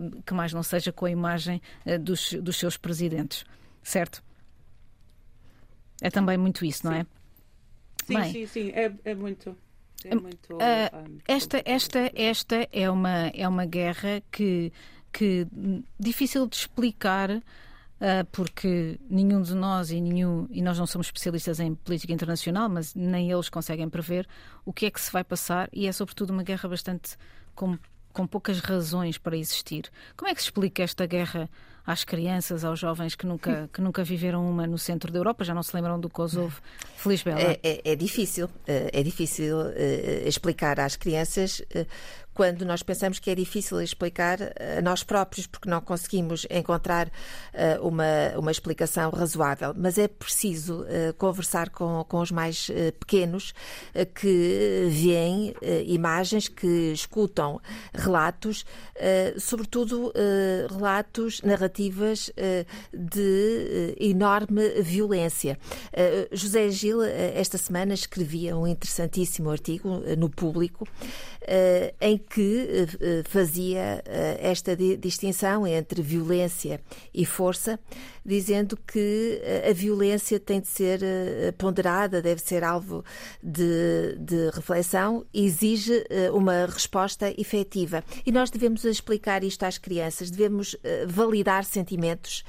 um, 0.00 0.22
que 0.22 0.34
mais 0.34 0.52
não 0.52 0.62
seja 0.62 0.92
com 0.92 1.06
a 1.06 1.10
imagem 1.10 1.60
uh, 1.86 1.98
dos, 1.98 2.32
dos 2.34 2.56
seus 2.56 2.76
presidentes. 2.76 3.44
Certo? 3.82 4.22
É 6.00 6.10
também 6.10 6.36
muito 6.36 6.64
isso, 6.64 6.86
não 6.86 6.92
é? 6.92 7.06
Sim, 8.06 8.14
Bem, 8.14 8.32
sim, 8.32 8.46
sim, 8.46 8.70
é, 8.70 8.92
é 9.04 9.14
muito. 9.14 9.56
É 10.04 10.14
hum, 10.14 10.20
muito 10.20 10.54
uh, 10.54 11.20
esta, 11.26 11.62
esta, 11.64 12.10
esta 12.14 12.68
é 12.70 12.90
uma, 12.90 13.28
é 13.28 13.48
uma 13.48 13.64
guerra 13.64 14.22
que, 14.30 14.70
que 15.10 15.46
difícil 15.98 16.46
de 16.46 16.56
explicar 16.56 17.30
uh, 17.30 17.42
porque 18.30 19.00
nenhum 19.08 19.40
de 19.40 19.54
nós 19.54 19.90
e 19.90 20.00
nenhum 20.00 20.46
e 20.50 20.60
nós 20.60 20.78
não 20.78 20.86
somos 20.86 21.06
especialistas 21.06 21.58
em 21.58 21.74
política 21.74 22.12
internacional, 22.12 22.68
mas 22.68 22.94
nem 22.94 23.30
eles 23.30 23.48
conseguem 23.48 23.88
prever 23.88 24.28
o 24.64 24.74
que 24.74 24.84
é 24.84 24.90
que 24.90 25.00
se 25.00 25.10
vai 25.10 25.24
passar 25.24 25.70
e 25.72 25.86
é 25.86 25.92
sobretudo 25.92 26.30
uma 26.30 26.42
guerra 26.42 26.68
bastante 26.68 27.16
com 28.14 28.26
poucas 28.26 28.60
razões 28.60 29.18
para 29.18 29.36
existir. 29.36 29.90
Como 30.16 30.30
é 30.30 30.34
que 30.34 30.40
se 30.40 30.46
explica 30.46 30.82
esta 30.82 31.04
guerra 31.04 31.50
às 31.86 32.02
crianças, 32.02 32.64
aos 32.64 32.78
jovens 32.78 33.14
que 33.14 33.26
nunca, 33.26 33.68
que 33.70 33.80
nunca 33.80 34.02
viveram 34.02 34.48
uma 34.48 34.66
no 34.66 34.78
centro 34.78 35.12
da 35.12 35.18
Europa, 35.18 35.44
já 35.44 35.52
não 35.52 35.62
se 35.62 35.76
lembram 35.76 36.00
do 36.00 36.08
Kosovo. 36.08 36.62
Feliz 36.96 37.22
Bela. 37.22 37.40
É, 37.40 37.60
é, 37.62 37.92
é 37.92 37.96
difícil, 37.96 38.48
eh, 38.66 38.88
é 38.90 39.02
difícil 39.02 39.58
uh, 39.58 39.72
explicar 40.26 40.80
às 40.80 40.96
crianças 40.96 41.60
quando 42.34 42.64
nós 42.64 42.82
pensamos 42.82 43.18
que 43.18 43.30
é 43.30 43.34
difícil 43.34 43.80
explicar 43.80 44.38
a 44.76 44.82
nós 44.82 45.04
próprios, 45.04 45.46
porque 45.46 45.70
não 45.70 45.80
conseguimos 45.80 46.46
encontrar 46.50 47.06
uh, 47.06 47.86
uma, 47.86 48.36
uma 48.36 48.50
explicação 48.50 49.10
razoável. 49.10 49.72
Mas 49.76 49.98
é 49.98 50.08
preciso 50.08 50.82
uh, 50.82 51.14
conversar 51.16 51.70
com, 51.70 52.04
com 52.08 52.20
os 52.20 52.32
mais 52.32 52.68
uh, 52.68 52.92
pequenos 52.98 53.54
que 54.14 54.88
veem 54.90 55.54
imagens, 55.86 56.48
que 56.48 56.92
escutam 56.92 57.60
relatos, 57.94 58.64
sobretudo 59.38 60.12
relatos, 60.68 61.40
narrativas 61.42 62.30
de 62.92 63.94
enorme 64.00 64.82
violência. 64.82 65.58
José 66.32 66.70
Gil, 66.70 67.02
esta 67.02 67.58
semana, 67.58 67.94
escrevia 67.94 68.56
um 68.56 68.66
interessantíssimo 68.66 69.50
artigo 69.50 70.02
no 70.18 70.28
público 70.28 70.86
em 72.00 72.18
que 72.28 72.86
eh, 73.00 73.22
fazia 73.24 74.02
eh, 74.04 74.38
esta 74.40 74.76
distinção 74.76 75.66
entre 75.66 76.02
violência 76.02 76.80
e 77.12 77.24
força, 77.24 77.78
dizendo 78.24 78.76
que 78.76 79.40
eh, 79.42 79.68
a 79.70 79.72
violência 79.72 80.40
tem 80.40 80.60
de 80.60 80.68
ser 80.68 81.00
ponderada, 81.58 82.22
deve 82.22 82.40
ser 82.40 82.64
alvo 82.64 83.04
de, 83.42 84.16
de 84.18 84.50
reflexão 84.50 85.24
exige 85.32 86.04
uma 86.32 86.66
resposta 86.66 87.32
efetiva. 87.38 88.02
E 88.24 88.32
nós 88.32 88.50
devemos 88.50 88.84
explicar 88.84 89.44
isto 89.44 89.62
às 89.64 89.78
crianças, 89.78 90.30
devemos 90.30 90.76
validar 91.06 91.64
sentimentos 91.64 92.44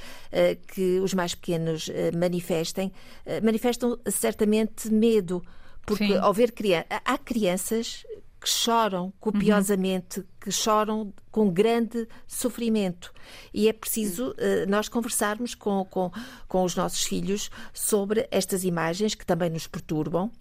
que 0.68 1.00
os 1.00 1.14
mais 1.14 1.36
pequenos 1.36 1.90
manifestem. 2.18 2.92
Manifestam 3.44 3.98
certamente 4.08 4.90
medo. 4.92 5.44
Porque 5.86 6.08
Sim. 6.08 6.18
ao 6.18 6.34
ver 6.34 6.52
crianças, 6.52 6.88
há 7.06 7.18
crianças 7.18 8.06
que 8.46 8.50
choram 8.52 9.12
copiosamente, 9.20 10.20
uhum. 10.20 10.26
que 10.40 10.52
choram 10.52 11.12
com 11.32 11.50
grande 11.50 12.08
sofrimento. 12.28 13.12
E 13.52 13.68
é 13.68 13.74
preciso 13.74 14.34
uh, 14.34 14.70
nós 14.70 14.88
conversarmos 14.88 15.56
com, 15.56 15.84
com, 15.86 16.12
com 16.48 16.64
os 16.64 16.76
nossos 16.76 17.02
filhos 17.02 17.50
sobre 17.74 18.28
estas 18.30 18.64
imagens 18.64 19.16
que 19.16 19.26
também 19.26 19.50
nos 19.50 19.66
perturbam. 19.66 20.32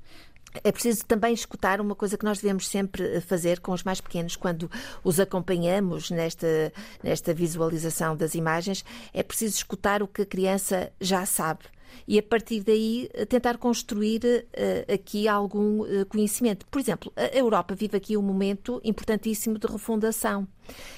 É 0.63 0.71
preciso 0.71 1.07
também 1.07 1.33
escutar 1.33 1.81
uma 1.81 1.95
coisa 1.95 2.19
que 2.19 2.27
nós 2.27 2.41
devemos 2.41 2.69
sempre 2.69 3.17
eh, 3.17 3.21
fazer 3.21 3.59
com 3.59 3.73
os 3.73 3.83
mais 3.83 4.01
pequenos 4.01 4.37
quando 4.37 4.71
os 5.03 5.19
acompanhamos 5.19 6.11
nesta, 6.11 6.73
nesta 7.03 7.35
visualização 7.35 8.15
das 8.15 8.37
imagens. 8.37 8.85
É 9.13 9.23
preciso 9.25 9.57
escutar 9.57 10.01
o 10.01 10.07
que 10.07 10.23
a 10.23 10.27
criança 10.27 10.93
já 11.01 11.27
sabe 11.27 11.65
e 12.07 12.19
a 12.19 12.23
partir 12.23 12.63
daí 12.63 13.09
eh, 13.15 13.25
tentar 13.25 13.59
construir 13.59 14.21
uh, 14.25 14.93
aqui 14.93 15.29
algum 15.29 15.81
uh, 15.81 16.07
conhecimento. 16.07 16.67
Por 16.67 16.81
exemplo, 16.81 17.13
a 17.17 17.37
Europa 17.37 17.75
vive 17.75 17.97
aqui 17.97 18.17
um 18.17 18.23
momento 18.23 18.81
importantíssimo 18.85 19.59
de 19.59 19.67
refundação. 19.67 20.47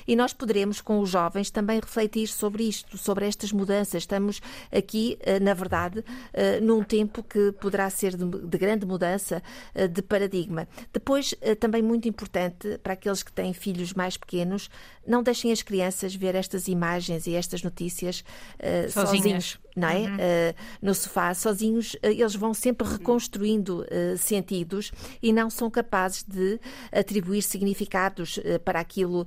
E 0.07 0.17
nós 0.17 0.33
poderemos, 0.33 0.81
com 0.81 1.01
os 1.01 1.11
jovens, 1.11 1.51
também 1.51 1.81
refletir 1.81 2.27
sobre 2.29 2.65
isto, 2.65 2.97
sobre 2.97 3.27
estas 3.27 3.53
mudanças. 3.53 4.03
Estamos 4.03 4.41
aqui, 4.73 5.19
na 5.43 5.55
verdade, 5.55 6.05
num 6.63 6.83
tempo 6.83 7.23
que 7.23 7.53
poderá 7.53 7.89
ser 7.91 8.17
de 8.17 8.59
grande 8.59 8.87
mudança 8.87 9.43
de 9.91 10.03
paradigma. 10.03 10.69
Depois, 10.93 11.35
também 11.61 11.83
muito 11.83 12.09
importante 12.09 12.79
para 12.79 12.93
aqueles 12.93 13.23
que 13.23 13.33
têm 13.33 13.53
filhos 13.53 13.93
mais 13.93 14.17
pequenos, 14.17 14.71
não 15.07 15.23
deixem 15.23 15.53
as 15.53 15.63
crianças 15.63 16.15
ver 16.15 16.35
estas 16.35 16.69
imagens 16.69 17.27
e 17.27 17.35
estas 17.35 17.63
notícias 17.63 18.25
sozinhos 18.91 19.59
não 19.77 19.89
é? 19.89 19.99
Uhum. 19.99 20.15
Uh, 20.15 20.55
no 20.81 20.95
sofá, 20.95 21.35
sozinhos, 21.35 21.97
eles 22.03 22.35
vão 22.35 22.55
sempre 22.55 22.89
reconstruindo 22.89 23.85
sentidos 24.17 24.91
e 25.23 25.33
não 25.33 25.51
são 25.51 25.71
capazes 25.71 26.25
de 26.27 26.59
atribuir 26.91 27.43
significados 27.43 28.41
para 28.65 28.81
aquilo 28.81 29.27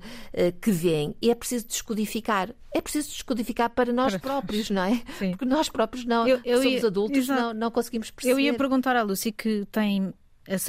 que 0.61 0.71
veem. 0.71 1.15
E 1.21 1.29
é 1.29 1.35
preciso 1.35 1.67
descodificar. 1.67 2.53
É 2.73 2.81
preciso 2.81 3.09
descodificar 3.09 3.69
para 3.69 3.91
nós 3.91 4.13
para 4.13 4.19
próprios, 4.19 4.69
não 4.71 4.83
é? 4.83 5.01
Sim. 5.17 5.31
Porque 5.31 5.45
nós 5.45 5.69
próprios 5.69 6.05
não 6.05 6.27
eu, 6.27 6.39
eu 6.43 6.61
somos 6.61 6.81
ia, 6.81 6.87
adultos, 6.87 7.27
não, 7.27 7.53
não 7.53 7.71
conseguimos 7.71 8.11
perceber. 8.11 8.33
Eu 8.33 8.39
ia 8.39 8.53
perguntar 8.53 8.95
à 8.95 9.01
Lucy 9.01 9.31
que 9.31 9.65
tem 9.71 10.13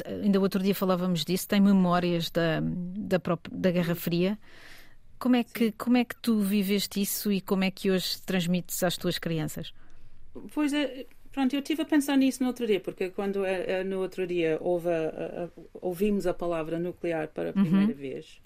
ainda 0.05 0.39
outro 0.39 0.61
dia 0.61 0.75
falávamos 0.75 1.25
disso, 1.25 1.47
tem 1.47 1.59
memórias 1.59 2.29
da, 2.29 2.59
da, 2.61 3.19
da 3.51 3.71
Guerra 3.71 3.95
Fria. 3.95 4.37
Como 5.17 5.35
é, 5.35 5.43
que, 5.43 5.71
como 5.73 5.97
é 5.97 6.05
que 6.05 6.15
tu 6.19 6.39
viveste 6.39 7.01
isso 7.01 7.31
e 7.31 7.41
como 7.41 7.63
é 7.63 7.71
que 7.71 7.91
hoje 7.91 8.19
transmites 8.23 8.81
às 8.81 8.97
tuas 8.97 9.19
crianças? 9.19 9.71
Pois 10.53 10.73
é, 10.73 11.05
pronto, 11.31 11.53
eu 11.53 11.59
estive 11.59 11.83
a 11.83 11.85
pensar 11.85 12.17
nisso 12.17 12.41
no 12.41 12.47
outro 12.47 12.65
dia, 12.65 12.79
porque 12.79 13.09
quando 13.09 13.45
é, 13.45 13.81
é, 13.81 13.83
no 13.83 13.99
outro 13.99 14.25
dia 14.25 14.57
houve 14.59 14.89
a, 14.89 15.43
a, 15.45 15.49
ouvimos 15.73 16.25
a 16.25 16.33
palavra 16.33 16.79
nuclear 16.79 17.27
para 17.27 17.51
a 17.51 17.53
uhum. 17.53 17.63
primeira 17.63 17.91
uhum. 17.91 17.97
vez, 17.99 18.40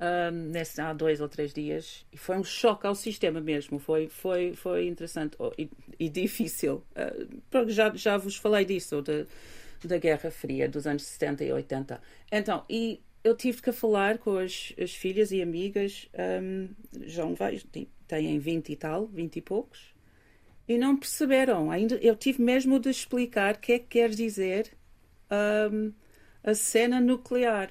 um, 0.00 0.50
nesse, 0.50 0.80
há 0.80 0.92
dois 0.92 1.20
ou 1.20 1.28
três 1.28 1.52
dias, 1.52 2.04
e 2.12 2.16
foi 2.16 2.36
um 2.36 2.44
choque 2.44 2.86
ao 2.86 2.94
sistema 2.94 3.40
mesmo, 3.40 3.78
foi, 3.78 4.08
foi, 4.08 4.54
foi 4.54 4.86
interessante 4.86 5.36
oh, 5.38 5.52
e, 5.58 5.70
e, 5.98 6.08
difícil. 6.08 6.82
Uh, 6.96 7.68
já, 7.68 7.94
já 7.94 8.16
vos 8.16 8.36
falei 8.36 8.64
disso, 8.64 9.00
da, 9.02 9.24
da 9.84 9.98
Guerra 9.98 10.30
Fria, 10.30 10.68
dos 10.68 10.86
anos 10.86 11.04
70 11.04 11.44
e 11.44 11.52
80. 11.52 12.00
Então, 12.32 12.64
e 12.68 13.00
eu 13.22 13.34
tive 13.34 13.62
que 13.62 13.72
falar 13.72 14.18
com 14.18 14.36
as, 14.36 14.74
as 14.78 14.94
filhas 14.94 15.32
e 15.32 15.40
amigas, 15.40 16.08
um, 16.42 16.68
já 17.06 17.24
têm 18.06 18.38
20 18.38 18.68
e 18.70 18.76
tal, 18.76 19.06
20 19.06 19.36
e 19.36 19.40
poucos, 19.40 19.94
e 20.68 20.76
não 20.76 20.96
perceberam. 20.96 21.70
Ainda, 21.70 21.96
eu 21.96 22.14
tive 22.14 22.42
mesmo 22.42 22.78
de 22.78 22.90
explicar 22.90 23.54
o 23.54 23.58
que 23.58 23.72
é 23.72 23.78
que 23.78 23.86
quer 23.86 24.10
dizer 24.10 24.72
um, 25.70 25.92
a 26.42 26.54
cena 26.54 27.00
nuclear. 27.00 27.70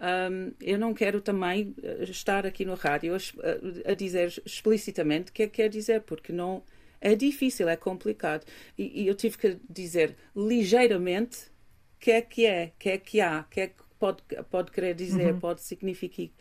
Um, 0.00 0.52
eu 0.60 0.78
não 0.78 0.94
quero 0.94 1.20
também 1.20 1.74
eh, 1.82 2.04
estar 2.04 2.46
aqui 2.46 2.64
no 2.64 2.74
rádio 2.74 3.14
a, 3.14 3.90
a 3.90 3.94
dizer 3.94 4.32
explicitamente 4.46 5.30
o 5.30 5.34
que 5.34 5.42
é 5.42 5.46
que 5.46 5.56
quer 5.56 5.68
dizer, 5.68 6.00
porque 6.02 6.32
não 6.32 6.62
é 7.00 7.14
difícil, 7.14 7.68
é 7.68 7.76
complicado. 7.76 8.46
E, 8.78 9.02
e 9.02 9.06
eu 9.06 9.14
tive 9.14 9.36
que 9.36 9.58
dizer 9.68 10.16
ligeiramente 10.34 11.48
o 11.96 12.00
que 12.00 12.12
é 12.12 12.22
que 12.22 12.46
é, 12.46 12.72
o 12.74 12.78
que 12.78 12.88
é 12.88 12.98
que 12.98 13.20
há, 13.20 13.40
o 13.40 13.50
que 13.50 13.60
é 13.60 13.66
que 13.68 13.82
pode, 13.98 14.22
pode 14.50 14.70
querer 14.70 14.94
dizer, 14.94 15.34
uhum. 15.34 15.40
pode 15.40 15.60
significar. 15.60 16.34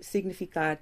significar. 0.00 0.80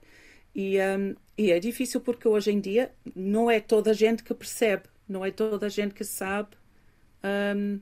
E, 0.55 0.79
um, 0.79 1.16
e 1.37 1.51
é 1.51 1.59
difícil 1.59 2.01
porque 2.03 2.29
hoje 2.29 2.53
em 2.53 2.61
dia 2.61 2.92
não 3.16 3.51
é 3.51 3.59
toda 3.59 3.90
a 3.90 3.94
gente 3.94 4.22
que 4.22 4.35
percebe, 4.35 4.85
não 5.09 5.25
é 5.25 5.31
toda 5.31 5.64
a 5.64 5.70
gente 5.70 5.94
que 5.94 6.05
sabe 6.05 6.51
um, 7.57 7.81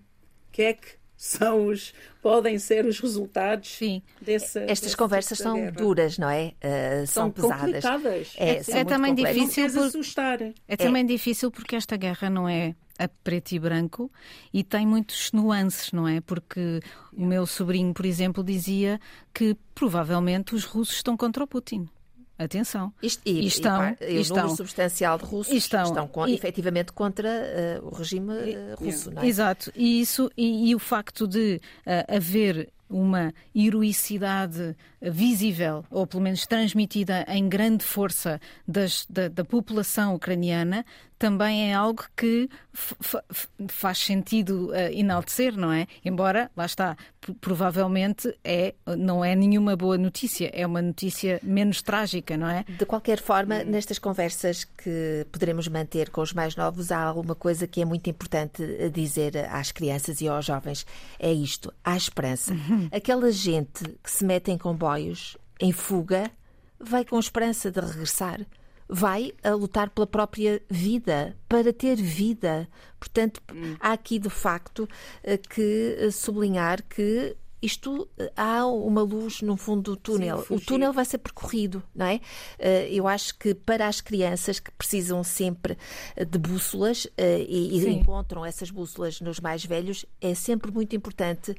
que 0.52 0.62
é 0.62 0.74
que 0.74 0.99
são 1.20 1.66
os 1.66 1.92
podem 2.22 2.58
ser 2.58 2.86
os 2.86 2.98
resultados 2.98 3.76
Sim. 3.76 4.00
dessa 4.22 4.60
estas 4.60 4.80
desse 4.80 4.96
conversas 4.96 5.36
são 5.36 5.54
guerra. 5.54 5.72
duras 5.72 6.16
não 6.16 6.30
é 6.30 6.54
uh, 6.64 7.06
são, 7.06 7.24
são 7.24 7.30
pesadas 7.30 7.84
complicadas. 7.84 8.34
é, 8.38 8.50
é, 8.56 8.78
é 8.80 8.84
também 8.86 9.14
difícil 9.14 9.70
por... 9.70 9.84
assustar 9.84 10.40
é, 10.40 10.54
é 10.66 10.76
também 10.78 11.04
difícil 11.04 11.50
porque 11.50 11.76
esta 11.76 11.94
guerra 11.98 12.30
não 12.30 12.48
é 12.48 12.74
a 12.98 13.06
preto 13.06 13.52
e 13.52 13.58
branco 13.58 14.10
e 14.50 14.64
tem 14.64 14.86
muitas 14.86 15.30
nuances, 15.32 15.92
não 15.92 16.08
é? 16.08 16.22
Porque 16.22 16.80
o 17.12 17.24
meu 17.24 17.46
sobrinho, 17.46 17.92
por 17.92 18.06
exemplo, 18.06 18.42
dizia 18.42 18.98
que 19.32 19.54
provavelmente 19.74 20.54
os 20.54 20.64
russos 20.64 20.96
estão 20.96 21.18
contra 21.18 21.44
o 21.44 21.46
Putin. 21.46 21.86
Atenção. 22.40 22.90
Isto, 23.02 23.20
e, 23.26 23.46
estão, 23.46 23.96
e, 24.00 24.14
e 24.14 24.18
o 24.18 24.20
estão, 24.22 24.56
substancial 24.56 25.18
de 25.18 25.24
russos 25.24 25.52
estão, 25.52 25.82
estão 25.82 26.08
com, 26.08 26.26
e, 26.26 26.32
efetivamente 26.32 26.90
contra 26.90 27.28
uh, 27.28 27.86
o 27.86 27.94
regime 27.94 28.32
uh, 28.32 28.82
russo, 28.82 29.12
é? 29.14 29.26
Exato. 29.26 29.70
E, 29.76 30.00
isso, 30.00 30.30
e, 30.34 30.74
o 30.74 30.78
facto 30.78 31.28
de 31.28 31.60
uh, 31.86 32.16
haver 32.16 32.72
uma 32.90 33.32
heroicidade 33.54 34.76
visível, 35.00 35.84
ou 35.90 36.06
pelo 36.06 36.22
menos 36.22 36.46
transmitida 36.46 37.24
em 37.28 37.48
grande 37.48 37.84
força 37.84 38.40
das, 38.68 39.06
da, 39.08 39.28
da, 39.28 39.44
população 39.44 40.14
ucraniana, 40.14 40.84
também 41.18 41.70
é 41.70 41.74
algo 41.74 42.04
que 42.16 42.48
faz 43.68 43.98
sentido 43.98 44.70
uh, 44.70 44.92
enaltecer, 44.92 45.56
não 45.56 45.72
é? 45.72 45.86
Embora, 46.04 46.50
lá 46.56 46.66
está, 46.66 46.96
provavelmente 47.40 48.34
é, 48.44 48.74
não 48.98 49.24
é 49.24 49.34
nenhuma 49.34 49.76
boa 49.76 49.96
notícia, 49.96 50.50
é 50.52 50.66
uma 50.66 50.82
notícia 50.82 51.40
menos 51.42 51.82
trágica, 51.82 52.36
não 52.36 52.48
é? 52.48 52.64
De 52.64 52.84
qualquer 52.84 53.20
forma, 53.20 53.64
nestas 53.64 53.98
conversas 53.98 54.64
que 54.64 55.26
poderemos 55.32 55.68
manter 55.68 56.10
com 56.10 56.20
os 56.20 56.32
mais 56.32 56.56
novos, 56.56 56.90
há 56.90 57.02
alguma 57.02 57.34
coisa 57.34 57.66
que 57.66 57.80
é 57.80 57.84
muito 57.84 58.08
importante 58.08 58.62
dizer 58.90 59.48
às 59.50 59.72
crianças 59.72 60.20
e 60.20 60.28
aos 60.28 60.44
jovens. 60.44 60.86
É 61.18 61.32
isto, 61.32 61.72
há 61.84 61.96
esperança. 61.96 62.54
Aquela 62.92 63.30
gente 63.30 63.84
que 64.02 64.10
se 64.10 64.24
mete 64.24 64.50
em 64.50 64.58
comboios, 64.58 65.36
em 65.60 65.72
fuga, 65.72 66.30
vai 66.78 67.04
com 67.04 67.18
esperança 67.18 67.70
de 67.70 67.80
regressar 67.80 68.46
vai 68.90 69.32
a 69.42 69.50
lutar 69.50 69.88
pela 69.90 70.06
própria 70.06 70.60
vida, 70.68 71.36
para 71.48 71.72
ter 71.72 71.94
vida. 71.96 72.68
Portanto, 72.98 73.40
há 73.78 73.92
aqui 73.92 74.18
de 74.18 74.28
facto 74.28 74.88
eh, 75.22 75.36
que 75.38 76.10
sublinhar 76.10 76.82
que 76.82 77.36
isto 77.62 78.08
eh, 78.18 78.32
há 78.36 78.66
uma 78.66 79.02
luz 79.02 79.42
no 79.42 79.56
fundo 79.56 79.92
do 79.92 79.96
túnel. 79.96 80.44
Sim, 80.44 80.54
o 80.54 80.60
túnel 80.60 80.92
vai 80.92 81.04
ser 81.04 81.18
percorrido, 81.18 81.82
não 81.94 82.06
é? 82.06 82.20
Eh, 82.58 82.88
eu 82.90 83.06
acho 83.06 83.36
que 83.38 83.54
para 83.54 83.86
as 83.86 84.00
crianças 84.00 84.58
que 84.60 84.70
precisam 84.72 85.22
sempre 85.22 85.76
de 86.28 86.38
bússolas 86.38 87.06
e, 87.16 87.78
e 87.78 87.88
encontram 87.88 88.44
essas 88.44 88.70
bússolas 88.70 89.20
nos 89.20 89.40
mais 89.40 89.64
velhos, 89.64 90.04
é 90.20 90.34
sempre 90.34 90.70
muito 90.70 90.94
importante 90.94 91.54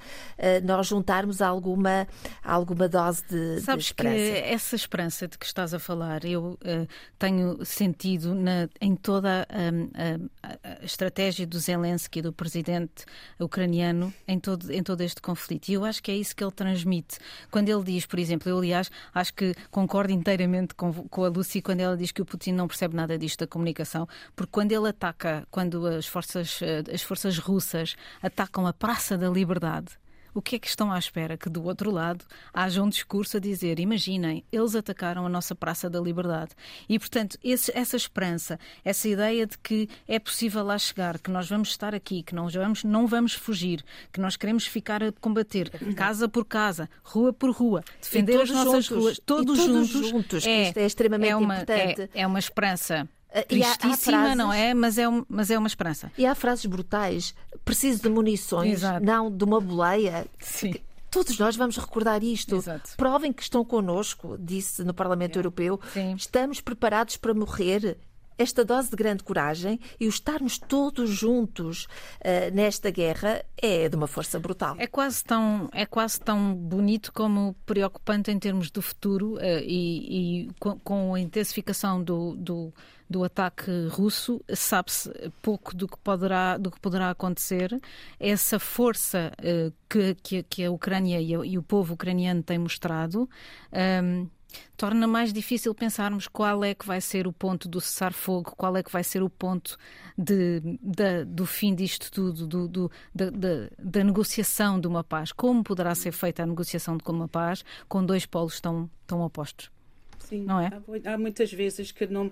nós 0.64 0.88
juntarmos 0.88 1.42
alguma, 1.42 2.08
alguma 2.44 2.88
dose 2.88 3.24
de, 3.30 3.62
Sabes 3.62 3.86
de 3.86 3.90
esperança. 3.90 4.16
que 4.16 4.40
essa 4.40 4.76
esperança 4.76 5.28
de 5.28 5.38
que 5.38 5.46
estás 5.46 5.74
a 5.74 5.80
falar, 5.80 6.26
eu 6.26 6.58
uh, 6.62 6.88
tenho 7.18 7.64
sentido 7.66 8.36
na, 8.36 8.70
em 8.80 8.96
toda 8.96 9.48
a, 9.50 10.48
a, 10.48 10.82
a, 10.82 10.86
estratégia 10.86 11.46
do 11.46 11.60
Zelensky, 11.60 12.22
do 12.22 12.34
presidente 12.34 13.06
ucraniano, 13.40 14.14
em 14.28 14.40
todo, 14.40 14.72
em 14.72 14.84
todo 14.84 15.02
este 15.02 15.22
conflito. 15.22 15.70
E 15.70 15.74
eu 15.74 15.86
acho 15.92 16.02
que 16.02 16.12
é 16.12 16.16
isso 16.16 16.36
que 16.36 16.44
ele 16.44 16.52
transmite. 16.52 17.20
Quando 17.52 17.70
ele 17.70 17.84
diz, 17.84 18.06
por 18.06 18.18
exemplo, 18.18 18.50
eu 18.50 18.58
aliás 18.58 18.90
acho 19.14 19.34
que 19.34 19.54
concordo 19.70 20.12
inteiramente 20.12 20.74
com, 20.74 20.92
com 20.92 21.24
a 21.24 21.28
Lucy 21.30 21.62
quando 21.62 21.82
ela 21.82 21.96
diz 21.96 22.12
que 22.12 22.22
o 22.22 22.26
Putin 22.26 22.54
não 22.54 22.68
percebe 22.68 22.96
nada 22.96 23.18
disto 23.18 23.42
da 23.42 23.48
comunicação, 23.48 24.08
porque 24.36 24.52
quando 24.52 24.72
ele 24.72 24.88
ataca, 24.88 25.46
quando 25.52 25.86
as 25.86 26.08
forças, 26.08 26.60
eh, 26.62 26.84
as 26.92 27.02
forças 27.02 27.38
russas 27.38 27.96
atacam 28.22 28.66
a 28.66 28.74
Praça 28.74 29.18
da 29.18 29.30
Liberdade, 29.30 30.00
o 30.34 30.42
que 30.42 30.56
é 30.56 30.60
que 30.60 30.68
estão 30.68 30.92
à 30.92 30.98
espera? 30.98 31.38
Que 31.38 31.50
do 31.50 31.64
outro 31.64 31.92
lado 31.92 32.26
haja 32.54 32.82
um 32.82 32.90
discurso 32.90 33.38
a 33.38 33.40
dizer: 33.40 33.80
imaginem, 33.80 34.44
eles 34.52 34.76
atacaram 34.76 35.26
a 35.26 35.30
nossa 35.30 35.54
Praça 35.56 35.90
da 35.90 36.00
Liberdade. 36.00 36.52
E, 36.88 36.98
portanto, 36.98 37.38
esse, 37.44 37.72
essa 37.76 37.96
esperança, 37.96 38.60
essa 38.84 39.08
ideia 39.08 39.46
de 39.46 39.58
que 39.58 39.90
é 40.08 40.20
possível 40.20 40.64
lá 40.64 40.78
chegar, 40.78 41.20
que 41.20 41.30
nós 41.30 41.50
vamos 41.50 41.70
estar 41.70 41.94
aqui, 41.94 42.24
que 42.24 42.36
nós 42.36 42.54
vamos, 42.54 42.84
não 42.84 43.08
vamos 43.08 43.34
fugir, 43.34 43.84
que 44.12 44.20
nós 44.20 44.36
queremos 44.36 44.66
ficar 44.66 45.04
a 45.04 45.12
combater, 45.12 45.70
casa 45.96 46.28
por 46.28 46.46
casa, 46.46 46.90
rua 47.04 47.34
por 47.34 47.52
rua, 47.52 47.84
defender 48.02 48.42
as 48.42 48.50
nossas 48.50 48.86
juntos, 48.86 49.04
ruas, 49.04 49.20
todos, 49.26 49.58
todos 49.58 49.88
juntos. 49.88 50.10
juntos 50.10 50.46
é, 50.46 50.68
isto 50.68 50.78
é 50.78 50.86
extremamente 50.86 51.32
é 51.32 51.36
uma, 51.36 51.56
importante. 51.56 52.02
É, 52.14 52.22
é 52.22 52.28
uma 52.28 52.40
esperança. 52.40 53.08
Ah, 53.34 53.44
Tristíssima, 53.44 53.98
frases, 53.98 54.38
não 54.38 54.52
é? 54.52 54.74
Mas, 54.74 54.98
é? 54.98 55.04
mas 55.28 55.50
é 55.50 55.58
uma 55.58 55.68
esperança. 55.68 56.12
E 56.18 56.26
há 56.26 56.36
frases 56.36 56.66
brutais. 56.66 57.34
Preciso 57.64 58.04
de 58.04 58.10
munições, 58.10 58.74
Exato. 58.74 59.06
não 59.06 59.32
de 59.32 59.44
uma 59.44 59.62
boleia. 59.62 60.26
Sim. 60.40 60.74
Todos 61.10 61.38
nós 61.38 61.56
vamos 61.56 61.78
recordar 61.78 62.24
isto. 62.24 62.56
Exato. 62.56 62.92
Provem 62.96 63.34
que 63.34 63.42
estão 63.42 63.66
connosco, 63.66 64.38
disse 64.40 64.84
no 64.84 64.94
Parlamento 64.94 65.38
Europeu. 65.38 65.80
Sim. 65.94 66.14
Estamos 66.16 66.62
preparados 66.62 67.18
para 67.18 67.34
morrer. 67.34 67.98
Esta 68.42 68.66
dose 68.66 68.90
de 68.90 68.96
grande 68.96 69.24
coragem 69.24 69.80
e 70.00 70.08
o 70.08 70.10
estarmos 70.10 70.58
todos 70.58 71.12
juntos 71.12 71.86
uh, 71.86 72.52
nesta 72.52 72.90
guerra 72.90 73.46
é 73.56 73.88
de 73.88 73.96
uma 73.96 74.08
força 74.08 74.40
brutal. 74.40 74.76
É 74.80 74.88
quase 74.88 75.24
tão, 75.24 75.70
é 75.72 75.86
quase 75.86 76.20
tão 76.20 76.56
bonito 76.56 77.14
como 77.14 77.56
preocupante 77.68 78.32
em 78.32 78.40
termos 78.40 78.72
do 78.72 78.82
futuro 78.82 79.36
uh, 79.36 79.42
e, 79.64 80.48
e 80.48 80.52
com, 80.60 80.80
com, 80.80 81.14
a 81.14 81.20
intensificação 81.20 82.04
do, 82.04 82.36
do, 82.36 82.74
do 83.08 83.24
ataque 83.24 83.70
russo, 83.92 84.42
sabe-se 84.52 85.12
pouco 85.40 85.76
do 85.76 85.88
que, 85.88 86.00
poderá, 86.00 86.58
do 86.58 86.72
que 86.72 86.80
poderá 86.80 87.12
acontecer. 87.12 87.80
Essa 88.20 88.58
força 88.58 89.32
uh, 89.38 89.72
que, 89.88 90.44
que, 90.50 90.66
a 90.66 90.72
Ucrânia 90.72 91.22
e, 91.22 91.60
o 91.60 91.62
povo 91.62 91.94
ucraniano 91.94 92.42
têm 92.42 92.58
mostrado. 92.58 93.30
Um, 93.72 94.28
torna 94.76 95.08
mais 95.08 95.32
difícil 95.32 95.74
pensarmos 95.74 96.28
qual 96.28 96.64
é 96.64 96.74
que 96.74 96.86
vai 96.86 97.00
ser 97.02 97.28
o 97.28 97.34
ponto 97.34 97.68
do 97.70 97.80
cessar-fogo, 97.80 98.54
qual 98.58 98.76
é 98.78 98.84
que 98.84 98.92
vai 98.92 99.04
ser 99.04 99.24
o 99.24 99.30
ponto 99.30 99.78
de, 100.18 100.62
de, 100.82 101.26
do 101.26 101.46
fim 101.46 101.76
disto 101.76 102.12
tudo, 102.12 102.48
do, 102.48 102.68
do, 102.68 102.92
da, 103.14 103.30
da, 103.78 104.04
negociação 104.04 104.80
de 104.80 104.88
uma 104.88 105.04
paz. 105.04 105.32
Como 105.32 105.64
poderá 105.64 105.94
ser 105.96 106.12
feita 106.12 106.44
a 106.44 106.46
negociação 106.46 106.98
de 106.98 107.04
uma 107.10 107.28
paz 107.28 107.64
com 107.88 108.06
dois 108.06 108.26
polos 108.26 108.60
tão, 108.60 108.90
tão 109.06 109.22
opostos? 109.22 109.72
Sim, 110.20 110.44
não 110.44 110.60
é? 110.60 110.68
Há, 110.68 111.14
há, 111.14 111.18
muitas 111.18 111.52
vezes 111.52 111.92
que 111.92 112.08
não, 112.08 112.32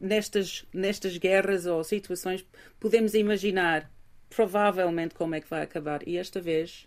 nestas, 0.00 0.64
nestas 0.72 1.16
guerras 1.16 1.66
ou 1.66 1.82
situações 1.82 2.44
podemos 2.78 3.14
imaginar 3.14 3.90
provavelmente 4.28 5.14
como 5.14 5.34
é 5.34 5.40
que 5.40 5.48
vai 5.48 5.62
acabar 5.62 6.06
e 6.06 6.16
esta 6.16 6.40
vez 6.40 6.86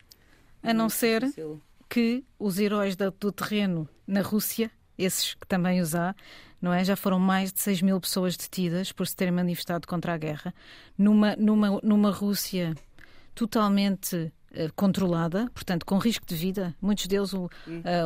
a 0.63 0.73
não 0.73 0.89
ser 0.89 1.21
difícil 1.21 1.61
que 1.89 2.23
os 2.39 2.59
heróis 2.59 2.95
do 2.95 3.31
terreno 3.31 3.87
na 4.07 4.21
Rússia, 4.21 4.71
esses 4.97 5.33
que 5.33 5.47
também 5.47 5.81
os 5.81 5.95
há, 5.95 6.15
não 6.61 6.73
é? 6.73 6.83
Já 6.83 6.95
foram 6.95 7.19
mais 7.19 7.53
de 7.53 7.59
6 7.61 7.81
mil 7.81 7.99
pessoas 7.99 8.35
detidas 8.35 8.91
por 8.91 9.05
se 9.07 9.15
terem 9.15 9.33
manifestado 9.33 9.87
contra 9.87 10.13
a 10.13 10.17
guerra, 10.17 10.53
numa, 10.97 11.35
numa, 11.35 11.79
numa 11.83 12.11
Rússia 12.11 12.73
totalmente 13.35 14.15
uh, 14.15 14.73
controlada, 14.75 15.49
portanto, 15.53 15.85
com 15.85 15.97
risco 15.97 16.25
de 16.25 16.35
vida. 16.35 16.73
Muitos 16.81 17.05
deles, 17.05 17.33
uh, 17.33 17.49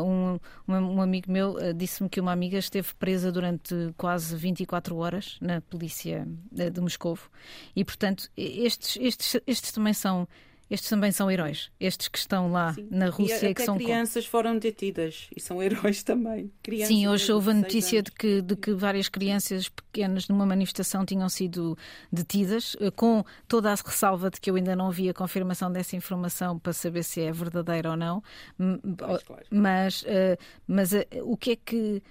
um, 0.03 0.39
um, 0.67 0.73
um, 0.73 1.01
amigo 1.01 1.31
meu 1.31 1.51
uh, 1.51 1.73
disse-me 1.73 2.09
que 2.09 2.19
uma 2.19 2.31
amiga 2.31 2.57
esteve 2.57 2.93
presa 2.95 3.31
durante 3.31 3.93
quase 3.95 4.35
24 4.35 4.95
horas 4.97 5.37
na 5.39 5.61
polícia 5.61 6.27
de 6.51 6.81
Moscovo. 6.81 7.29
E, 7.75 7.85
portanto, 7.85 8.29
estes, 8.35 8.97
estes, 8.99 9.41
estes 9.45 9.71
também 9.71 9.93
são 9.93 10.27
estes 10.69 10.89
também 10.89 11.11
são 11.11 11.31
heróis. 11.31 11.71
Estes 11.79 12.07
que 12.07 12.17
estão 12.19 12.51
lá 12.51 12.73
Sim. 12.73 12.87
na 12.91 13.09
Rússia 13.09 13.49
e 13.49 13.55
que 13.55 13.63
são 13.63 13.77
crianças 13.77 14.25
foram 14.25 14.57
detidas 14.57 15.27
e 15.35 15.41
são 15.41 15.61
heróis 15.63 16.03
também. 16.03 16.51
Crianças 16.61 16.87
Sim, 16.87 17.07
hoje 17.07 17.31
houve 17.31 17.49
a 17.49 17.53
notícia 17.53 18.03
de 18.03 18.11
que, 18.11 18.41
de 18.41 18.55
que 18.55 18.73
várias 18.73 19.09
crianças 19.09 19.67
pequenas 19.67 20.27
numa 20.27 20.45
manifestação 20.45 21.05
tinham 21.05 21.27
sido 21.27 21.75
detidas, 22.11 22.75
eh, 22.79 22.91
com 22.91 23.23
toda 23.47 23.71
a 23.71 23.75
ressalva 23.75 24.29
de 24.29 24.39
que 24.39 24.51
eu 24.51 24.55
ainda 24.55 24.75
não 24.75 24.91
vi 24.91 25.09
a 25.09 25.13
confirmação 25.13 25.71
dessa 25.71 25.95
informação 25.95 26.59
para 26.59 26.73
saber 26.73 27.03
se 27.03 27.21
é 27.21 27.31
verdadeira 27.31 27.89
ou 27.89 27.97
não. 27.97 28.21
Pois, 28.97 29.23
claro. 29.23 29.45
Mas, 29.49 30.03
eh, 30.05 30.37
mas 30.67 30.93
eh, 30.93 31.07
o 31.23 31.35
que 31.35 31.51
é 31.51 31.55
que 31.55 32.03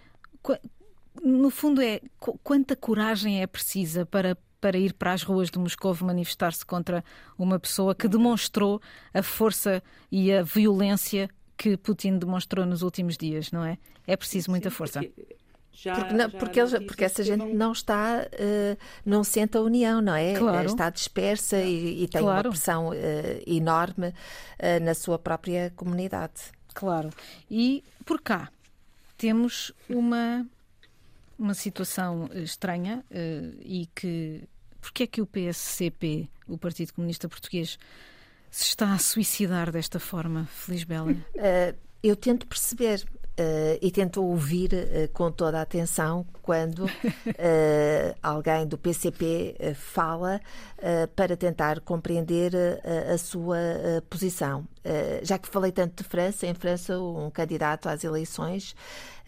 no 1.23 1.51
fundo 1.51 1.81
é 1.81 2.01
quanta 2.43 2.77
coragem 2.77 3.43
é 3.43 3.47
precisa 3.47 4.07
para 4.07 4.37
para 4.61 4.77
ir 4.77 4.93
para 4.93 5.13
as 5.13 5.23
ruas 5.23 5.51
de 5.51 5.59
Moscou 5.59 5.97
manifestar-se 6.01 6.65
contra 6.65 7.05
uma 7.39 7.59
pessoa 7.59 7.95
que 7.95 8.09
demonstrou 8.09 8.81
a 9.15 9.23
força 9.23 9.83
e 10.11 10.33
a 10.33 10.43
violência 10.43 11.31
que 11.57 11.77
Putin 11.77 12.19
demonstrou 12.19 12.65
nos 12.65 12.83
últimos 12.83 13.17
dias, 13.17 13.51
não 13.51 13.65
é? 13.65 13.79
É 14.07 14.17
preciso 14.17 14.51
muita 14.51 14.71
força. 14.71 15.01
Já, 15.73 15.95
porque, 15.95 16.15
não, 16.15 16.31
porque, 16.31 16.61
eles, 16.61 16.73
porque, 16.87 17.05
essa 17.05 17.23
gente 17.23 17.45
não 17.55 17.71
está, 17.71 18.27
uh, 18.27 18.77
não 19.05 19.23
sente 19.23 19.57
a 19.57 19.61
união, 19.61 20.01
não 20.01 20.15
é? 20.15 20.35
Claro. 20.35 20.67
Está 20.67 20.91
dispersa 20.91 21.57
e, 21.59 22.03
e, 22.03 22.09
tem 22.09 22.21
claro. 22.21 22.49
uma 22.49 22.53
pressão 22.53 22.89
uh, 22.89 22.95
enorme 23.47 24.09
uh, 24.09 24.85
na 24.85 24.93
sua 24.93 25.21
própria 25.21 25.73
comunidade. 25.77 26.51
Claro. 26.75 27.11
E 27.49 27.85
por 28.05 28.21
cá 28.21 28.51
temos 29.17 29.73
uma 29.89 30.45
uma 31.39 31.55
situação 31.55 32.29
eh, 32.33 32.41
estranha 32.41 33.05
uh, 33.11 33.61
e 33.61 33.89
que 33.95 34.49
porque 34.81 35.03
é 35.03 35.07
que 35.07 35.21
o 35.21 35.27
PSCP, 35.27 36.29
o 36.47 36.57
Partido 36.57 36.95
Comunista 36.95 37.29
Português, 37.29 37.79
se 38.51 38.65
está 38.65 38.93
a 38.93 38.99
suicidar 38.99 39.71
desta 39.71 40.01
forma, 40.01 40.47
Feliz 40.47 40.85
Bela? 40.85 41.13
Uh, 41.13 41.77
eu 42.03 42.17
tento 42.17 42.47
perceber. 42.47 43.05
Uh, 43.39 43.79
e 43.81 43.93
tento 43.93 44.21
ouvir 44.21 44.73
uh, 44.73 45.13
com 45.13 45.31
toda 45.31 45.61
a 45.61 45.63
atenção 45.63 46.27
quando 46.43 46.87
alguém 48.21 48.67
do 48.67 48.77
PCP 48.77 49.55
fala 49.77 50.41
para 51.15 51.37
tentar 51.37 51.79
compreender 51.83 52.53
a 53.15 53.17
sua 53.17 53.57
posição. 54.11 54.67
Já 55.23 55.39
que 55.39 55.49
falei 55.49 55.73
tanto 55.73 56.03
de 56.03 56.09
França, 56.09 56.47
em 56.47 56.55
França, 56.55 56.99
um 56.99 57.31
candidato 57.31 57.89
às 57.89 58.05
eleições 58.05 58.75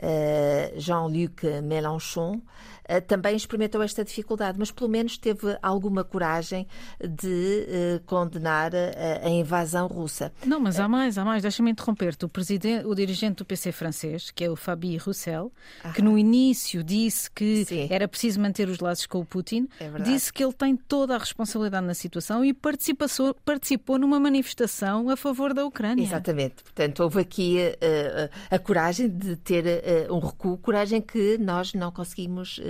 eh, 0.03 0.73
Jean-Luc 0.77 1.45
Mélenchon, 1.63 2.41
eh, 2.89 3.01
também 3.01 3.37
experimentou 3.37 3.83
esta 3.83 4.03
dificuldade, 4.03 4.59
mas 4.59 4.71
pelo 4.71 4.89
menos 4.89 5.19
teve 5.19 5.59
alguma 5.61 6.03
coragem 6.03 6.67
de 6.99 7.67
eh, 7.69 8.01
condenar 8.07 8.73
a 8.75 9.29
invasão 9.29 9.87
russa. 9.87 10.33
Não, 10.45 10.59
mas 10.59 10.81
há 10.81 10.89
mais, 10.89 11.19
há 11.19 11.25
mais. 11.25 11.43
Deixa-me 11.43 11.71
interromper-te. 11.71 12.25
O, 12.25 12.29
presidente, 12.29 12.87
o 12.87 12.95
dirigente 12.95 13.37
do 13.37 13.45
PC 13.45 13.73
francês, 13.73 14.31
que 14.31 14.43
é 14.43 14.51
o 14.51 14.57
Fabi 14.57 14.97
Roussel, 14.97 15.53
ah. 15.85 15.93
que 15.93 16.01
no 16.01 16.17
início 16.17 16.83
disse 16.83 17.31
que 17.31 17.67
Sim. 17.67 17.89
era 17.91 18.09
preciso 18.09 18.41
manter 18.41 18.69
os 18.69 18.81
laços 18.81 19.07
com 19.07 19.19
o 19.21 19.25
Putin, 19.25 19.69
é 19.79 19.91
disse 20.01 20.33
que 20.33 20.43
ele 20.43 20.55
tem 20.55 20.77
toda 20.77 21.15
a 21.15 21.19
responsabilidade 21.19 21.87
na 21.87 21.95
situação 21.95 22.43
e 22.43 22.55
participou, 22.55 23.35
participou 23.45 23.99
numa 23.99 24.19
manifestação 24.19 25.11
a 25.11 25.17
favor 25.17 25.40
da 25.55 25.65
Ucrânia. 25.65 26.03
Exatamente. 26.03 26.63
Portanto, 26.63 27.01
houve 27.01 27.21
aqui 27.21 27.59
uh, 27.59 28.55
a 28.55 28.59
coragem 28.59 29.09
de 29.09 29.37
ter 29.37 29.65
uh, 30.09 30.15
um 30.15 30.19
recuo, 30.19 30.59
coragem 30.59 31.01
que 31.01 31.39
nós 31.39 31.75
não 31.75 31.91
conseguimos 31.91 32.61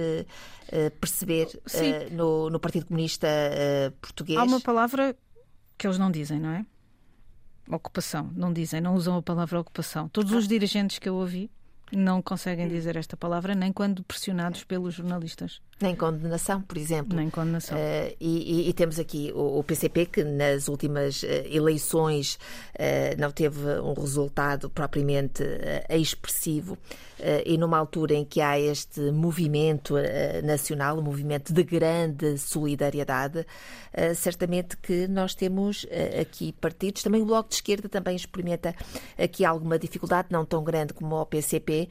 perceber 1.01 1.49
no, 2.13 2.49
no, 2.49 2.61
Partido 2.61 2.87
Comunista 2.87 3.27
Português. 4.01 4.39
Há 4.39 4.45
uma 4.45 4.61
palavra 4.61 5.17
que 5.77 5.87
eles 5.87 5.99
não 5.99 6.11
dizem, 6.11 6.39
não 6.39 6.51
é? 6.51 6.65
Ocupação, 7.69 8.31
não 8.35 8.53
dizem, 8.53 8.81
não 8.81 8.95
usam 8.95 9.17
a 9.17 9.23
palavra 9.23 9.61
ocupação. 9.61 10.09
Todos 10.09 10.33
ah. 10.33 10.37
os 10.37 10.49
dirigentes 10.49 10.99
que 10.99 11.09
eu 11.09 11.15
ouvi 11.15 11.51
Não 11.93 12.23
conseguem 12.23 12.69
dizer 12.69 12.97
esta 12.97 13.17
palavra 13.17 13.55
nem 13.55 13.73
quando 13.73 14.05
pressionados 14.05 14.63
pelos 14.63 14.95
jornalistas. 14.95 15.61
Nem 15.81 15.97
condenação, 15.97 16.61
por 16.61 16.77
exemplo. 16.77 17.17
Nem 17.17 17.31
condenação. 17.31 17.77
Uh, 17.79 18.15
e, 18.21 18.69
e, 18.69 18.73
temos 18.75 18.99
aqui 18.99 19.33
o, 19.35 19.59
o, 19.59 19.65
PCP, 19.65 20.07
que 20.07 20.23
nas 20.23 20.69
últimas 20.69 21.23
uh, 21.23 21.27
eleições 21.51 22.35
uh, 22.75 23.19
não 23.19 23.31
teve 23.31 23.59
um 23.81 23.95
resultado 23.95 24.69
propriamente 24.69 25.43
expressivo. 25.89 26.77
e 27.45 27.59
numa 27.59 27.79
altura 27.79 28.15
em 28.15 28.25
que 28.25 28.41
há 28.41 28.59
este 28.59 29.01
movimento 29.11 29.95
nacional, 30.43 30.99
um 30.99 31.03
movimento 31.03 31.53
de 31.53 31.63
grande 31.63 32.39
solidariedade, 32.39 33.47
certamente 34.17 34.77
que 34.77 35.07
nós 35.07 35.35
temos 35.35 35.87
aqui 36.19 36.53
partidos. 36.53 37.03
Também 37.03 37.21
o 37.21 37.27
Bloco 37.27 37.51
de 37.51 37.57
Esquerda 37.57 37.89
também 37.89 38.17
experimenta 38.17 38.75
aqui 39.19 39.45
alguma 39.45 39.79
dificuldade, 39.79 40.29
não 40.31 40.47
tão 40.47 40.65
grande 40.65 40.95
como 40.95 41.15
o 41.15 41.27
PCP, 41.27 41.89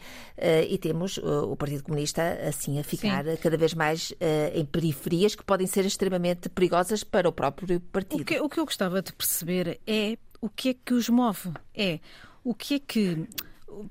e 0.68 0.78
temos 0.80 1.18
o 1.20 1.56
Partido 1.56 1.84
Comunista 1.84 2.22
assim 2.48 2.80
a 2.80 2.84
ficar 2.84 3.24
Sim. 3.24 3.38
cada 3.38 3.56
vez 3.56 3.74
mais 3.74 3.79
mais 3.80 4.12
uh, 4.12 4.16
em 4.54 4.66
periferias 4.66 5.36
que 5.36 5.44
podem 5.44 5.66
ser 5.66 5.86
extremamente 5.86 6.50
perigosas 6.50 7.02
para 7.02 7.30
o 7.30 7.32
próprio 7.32 7.80
partido. 7.80 8.22
O 8.22 8.26
que, 8.26 8.40
o 8.42 8.50
que 8.50 8.60
eu 8.60 8.66
gostava 8.66 9.02
de 9.02 9.14
perceber 9.14 9.80
é 9.88 10.18
o 10.42 10.50
que 10.50 10.70
é 10.70 10.74
que 10.74 10.94
os 10.94 11.08
move. 11.08 11.54
É 11.74 12.02
o 12.44 12.54
que 12.54 12.76
é 12.76 12.80
que, 12.80 13.26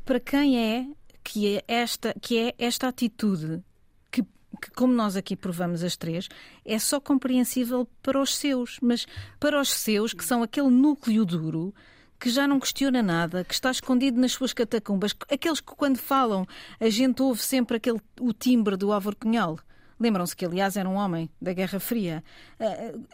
para 0.05 0.20
quem 0.20 0.59
é 0.59 0.87
que 1.24 1.57
é 1.57 1.64
esta, 1.66 2.14
que 2.20 2.38
é 2.38 2.55
esta 2.59 2.88
atitude 2.88 3.62
que, 4.11 4.22
que, 4.22 4.70
como 4.77 4.92
nós 4.92 5.16
aqui 5.16 5.35
provamos 5.35 5.83
as 5.83 5.96
três, 5.96 6.29
é 6.66 6.79
só 6.79 7.01
compreensível 7.01 7.88
para 8.03 8.20
os 8.20 8.37
seus, 8.37 8.79
mas 8.83 9.07
para 9.40 9.59
os 9.59 9.70
seus, 9.70 10.12
que 10.12 10.24
são 10.24 10.42
aquele 10.42 10.68
núcleo 10.68 11.24
duro, 11.24 11.74
que 12.20 12.29
já 12.29 12.46
não 12.46 12.61
questiona 12.61 13.03
nada, 13.03 13.44
que 13.44 13.55
está 13.55 13.70
escondido 13.70 14.20
nas 14.20 14.33
suas 14.33 14.53
catacumbas, 14.53 15.14
aqueles 15.31 15.61
que 15.61 15.74
quando 15.74 15.96
falam 15.96 16.46
a 16.79 16.90
gente 16.90 17.22
ouve 17.22 17.40
sempre 17.40 17.79
aquele, 17.79 18.01
o 18.20 18.33
timbre 18.35 18.77
do 18.77 18.92
Álvaro 18.92 19.16
Cunhal. 19.16 19.59
Lembram-se 19.99 20.37
que, 20.37 20.45
aliás, 20.45 20.77
era 20.77 20.89
um 20.89 20.95
homem 20.95 21.29
da 21.41 21.53
Guerra 21.53 21.81
Fria. 21.81 22.23
Uh, 22.61 23.07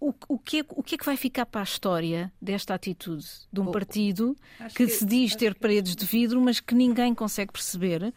o, 0.00 0.14
o, 0.28 0.38
que 0.38 0.60
é, 0.60 0.64
o 0.68 0.82
que 0.82 0.94
é 0.96 0.98
que 0.98 1.06
vai 1.06 1.16
ficar 1.16 1.46
para 1.46 1.62
a 1.62 1.64
história 1.64 2.32
desta 2.40 2.74
atitude 2.74 3.26
de 3.50 3.60
um 3.60 3.70
partido 3.70 4.36
que, 4.74 4.86
que, 4.86 4.88
se 4.88 5.04
diz 5.04 5.34
ter 5.34 5.54
paredes 5.54 5.96
de 5.96 6.04
vidro, 6.04 6.40
mas 6.40 6.60
que 6.60 6.74
ninguém 6.74 7.14
consegue 7.14 7.52
perceber? 7.52 8.12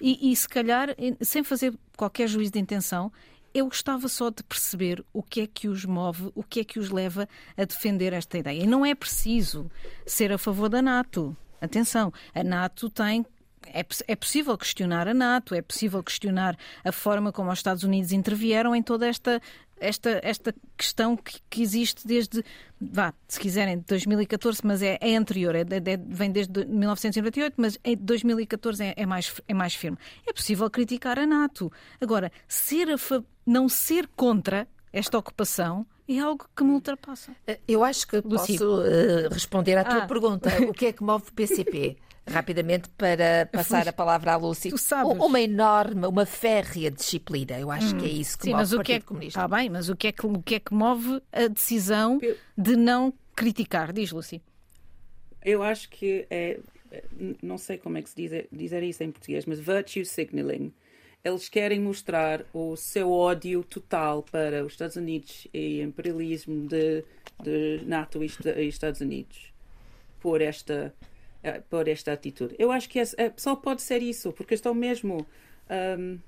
E, 0.00 0.32
e, 0.32 0.36
se 0.36 0.48
calhar, 0.48 0.88
sem 1.20 1.42
fazer 1.42 1.74
qualquer 1.96 2.28
juízo 2.28 2.52
de 2.52 2.58
intenção, 2.58 3.12
eu 3.54 3.66
gostava 3.66 4.08
só 4.08 4.30
de 4.30 4.42
perceber 4.42 5.04
o 5.12 5.22
que 5.22 5.42
é 5.42 5.46
que 5.46 5.68
os 5.68 5.84
move, 5.84 6.30
o 6.34 6.42
que 6.42 6.60
é 6.60 6.64
que 6.64 6.78
os 6.78 6.90
leva 6.90 7.28
a 7.56 7.64
defender 7.64 8.12
esta 8.12 8.38
ideia. 8.38 8.62
E 8.62 8.66
não 8.66 8.84
é 8.84 8.94
preciso 8.94 9.70
ser 10.06 10.32
a 10.32 10.38
favor 10.38 10.68
da 10.68 10.80
NATO. 10.80 11.36
Atenção, 11.60 12.12
a 12.34 12.42
NATO 12.42 12.88
tem 12.88 13.24
é, 13.66 13.84
é, 14.08 14.16
possível 14.16 14.56
questionar 14.56 15.08
a 15.08 15.14
NATO, 15.14 15.54
é 15.54 15.62
possível 15.62 16.02
questionar 16.02 16.56
a 16.84 16.92
forma 16.92 17.32
como 17.32 17.50
os 17.50 17.58
Estados 17.58 17.82
Unidos 17.82 18.12
intervieram 18.12 18.74
em 18.74 18.82
toda 18.82 19.06
esta 19.06 19.40
esta, 19.82 20.20
esta 20.22 20.54
questão 20.76 21.16
que, 21.16 21.40
que, 21.50 21.60
existe 21.60 22.06
desde, 22.06 22.44
vá, 22.80 23.12
se 23.26 23.40
quiserem, 23.40 23.84
2014, 23.86 24.60
mas 24.62 24.80
é, 24.80 24.96
é 25.00 25.16
anterior, 25.16 25.56
é, 25.56 25.62
é, 25.62 25.96
vem 25.96 26.30
desde 26.30 26.64
1998, 26.64 27.54
mas 27.56 27.76
em 27.84 27.96
2014 27.96 28.84
é, 28.84 28.94
é, 28.96 29.04
mais, 29.04 29.34
é 29.46 29.52
mais 29.52 29.74
firme. 29.74 29.98
É 30.24 30.32
possível 30.32 30.70
criticar 30.70 31.18
a 31.18 31.26
NATO. 31.26 31.70
Agora, 32.00 32.30
ser 32.46 32.90
a, 32.90 32.96
não 33.44 33.68
ser 33.68 34.08
contra 34.14 34.68
esta 34.92 35.18
ocupação 35.18 35.84
é 36.08 36.18
algo 36.18 36.46
que 36.54 36.62
me 36.62 36.70
ultrapassa. 36.70 37.34
Eu 37.66 37.82
acho 37.82 38.06
que 38.06 38.20
posso 38.22 38.80
uh, 38.80 39.28
responder 39.30 39.76
à 39.78 39.84
tua 39.84 40.04
ah. 40.04 40.06
pergunta. 40.06 40.50
O 40.68 40.72
que 40.72 40.86
é 40.86 40.92
que 40.92 41.02
move 41.02 41.24
o 41.28 41.32
PCP? 41.32 41.96
rapidamente 42.26 42.88
para 42.90 43.46
passar 43.46 43.88
a 43.88 43.92
palavra 43.92 44.32
à 44.32 44.36
Lúcia. 44.36 44.70
Tu 44.70 44.78
sabes. 44.78 45.12
Uma 45.18 45.40
enorme, 45.40 46.06
uma 46.06 46.24
férrea 46.24 46.90
disciplina. 46.90 47.58
Eu 47.58 47.70
acho 47.70 47.94
hum. 47.94 47.98
que 47.98 48.06
é 48.06 48.10
isso 48.10 48.38
que 48.38 48.44
Sim, 48.44 48.50
move 48.50 48.60
mas 48.60 48.72
o, 48.72 48.80
o 48.80 48.82
que 48.82 48.92
é, 48.92 49.00
Comunista. 49.00 49.40
Está 49.40 49.56
bem, 49.56 49.68
mas 49.68 49.88
o 49.88 49.96
que, 49.96 50.08
é 50.08 50.12
que, 50.12 50.26
o 50.26 50.42
que 50.42 50.54
é 50.56 50.60
que 50.60 50.72
move 50.72 51.20
a 51.32 51.48
decisão 51.48 52.20
de 52.56 52.76
não 52.76 53.12
criticar? 53.34 53.92
Diz, 53.92 54.12
Lúcia. 54.12 54.40
Eu 55.44 55.62
acho 55.62 55.88
que 55.88 56.26
é, 56.30 56.60
não 57.42 57.58
sei 57.58 57.78
como 57.78 57.98
é 57.98 58.02
que 58.02 58.10
se 58.10 58.16
diz, 58.16 58.44
dizer 58.52 58.82
isso 58.82 59.02
em 59.02 59.10
português, 59.10 59.44
mas 59.44 59.58
virtue 59.58 60.04
signaling. 60.04 60.72
Eles 61.24 61.48
querem 61.48 61.80
mostrar 61.80 62.44
o 62.52 62.76
seu 62.76 63.12
ódio 63.12 63.62
total 63.62 64.24
para 64.24 64.64
os 64.64 64.72
Estados 64.72 64.96
Unidos 64.96 65.46
e 65.54 65.80
imperialismo 65.80 66.66
de, 66.66 67.04
de 67.42 67.80
NATO 67.86 68.22
e 68.24 68.66
Estados 68.66 69.00
Unidos 69.00 69.52
por 70.20 70.40
esta 70.40 70.92
por 71.68 71.88
esta 71.88 72.12
atitude. 72.12 72.54
Eu 72.58 72.70
acho 72.70 72.88
que 72.88 72.98
é, 72.98 73.02
é, 73.16 73.32
só 73.36 73.56
pode 73.56 73.82
ser 73.82 74.02
isso, 74.02 74.32
porque 74.32 74.54
estão 74.54 74.74
mesmo. 74.74 75.26
Um, 75.98 76.18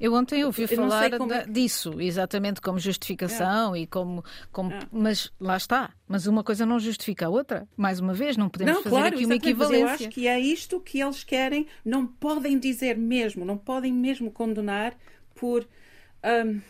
eu 0.00 0.14
ontem 0.14 0.42
ouvi 0.44 0.66
falar 0.66 1.10
da, 1.10 1.42
disso, 1.42 2.00
exatamente 2.00 2.62
como 2.62 2.78
justificação 2.78 3.74
é. 3.74 3.80
e 3.80 3.86
como. 3.86 4.24
como 4.50 4.72
é. 4.72 4.80
Mas 4.90 5.30
lá 5.38 5.58
está. 5.58 5.90
Mas 6.08 6.26
uma 6.26 6.42
coisa 6.42 6.64
não 6.64 6.80
justifica 6.80 7.26
a 7.26 7.28
outra. 7.28 7.68
Mais 7.76 8.00
uma 8.00 8.14
vez, 8.14 8.36
não 8.36 8.48
podemos 8.48 8.76
não, 8.76 8.82
fazer 8.82 8.96
claro, 8.96 9.14
aqui 9.14 9.26
uma 9.26 9.34
equivalência. 9.34 9.84
eu 9.84 9.88
acho 9.88 10.08
que 10.08 10.26
é 10.26 10.40
isto 10.40 10.80
que 10.80 11.02
eles 11.02 11.22
querem, 11.22 11.66
não 11.84 12.06
podem 12.06 12.58
dizer 12.58 12.96
mesmo, 12.96 13.44
não 13.44 13.58
podem 13.58 13.92
mesmo 13.92 14.30
condenar 14.30 14.96
por. 15.34 15.68
Um, 16.24 16.60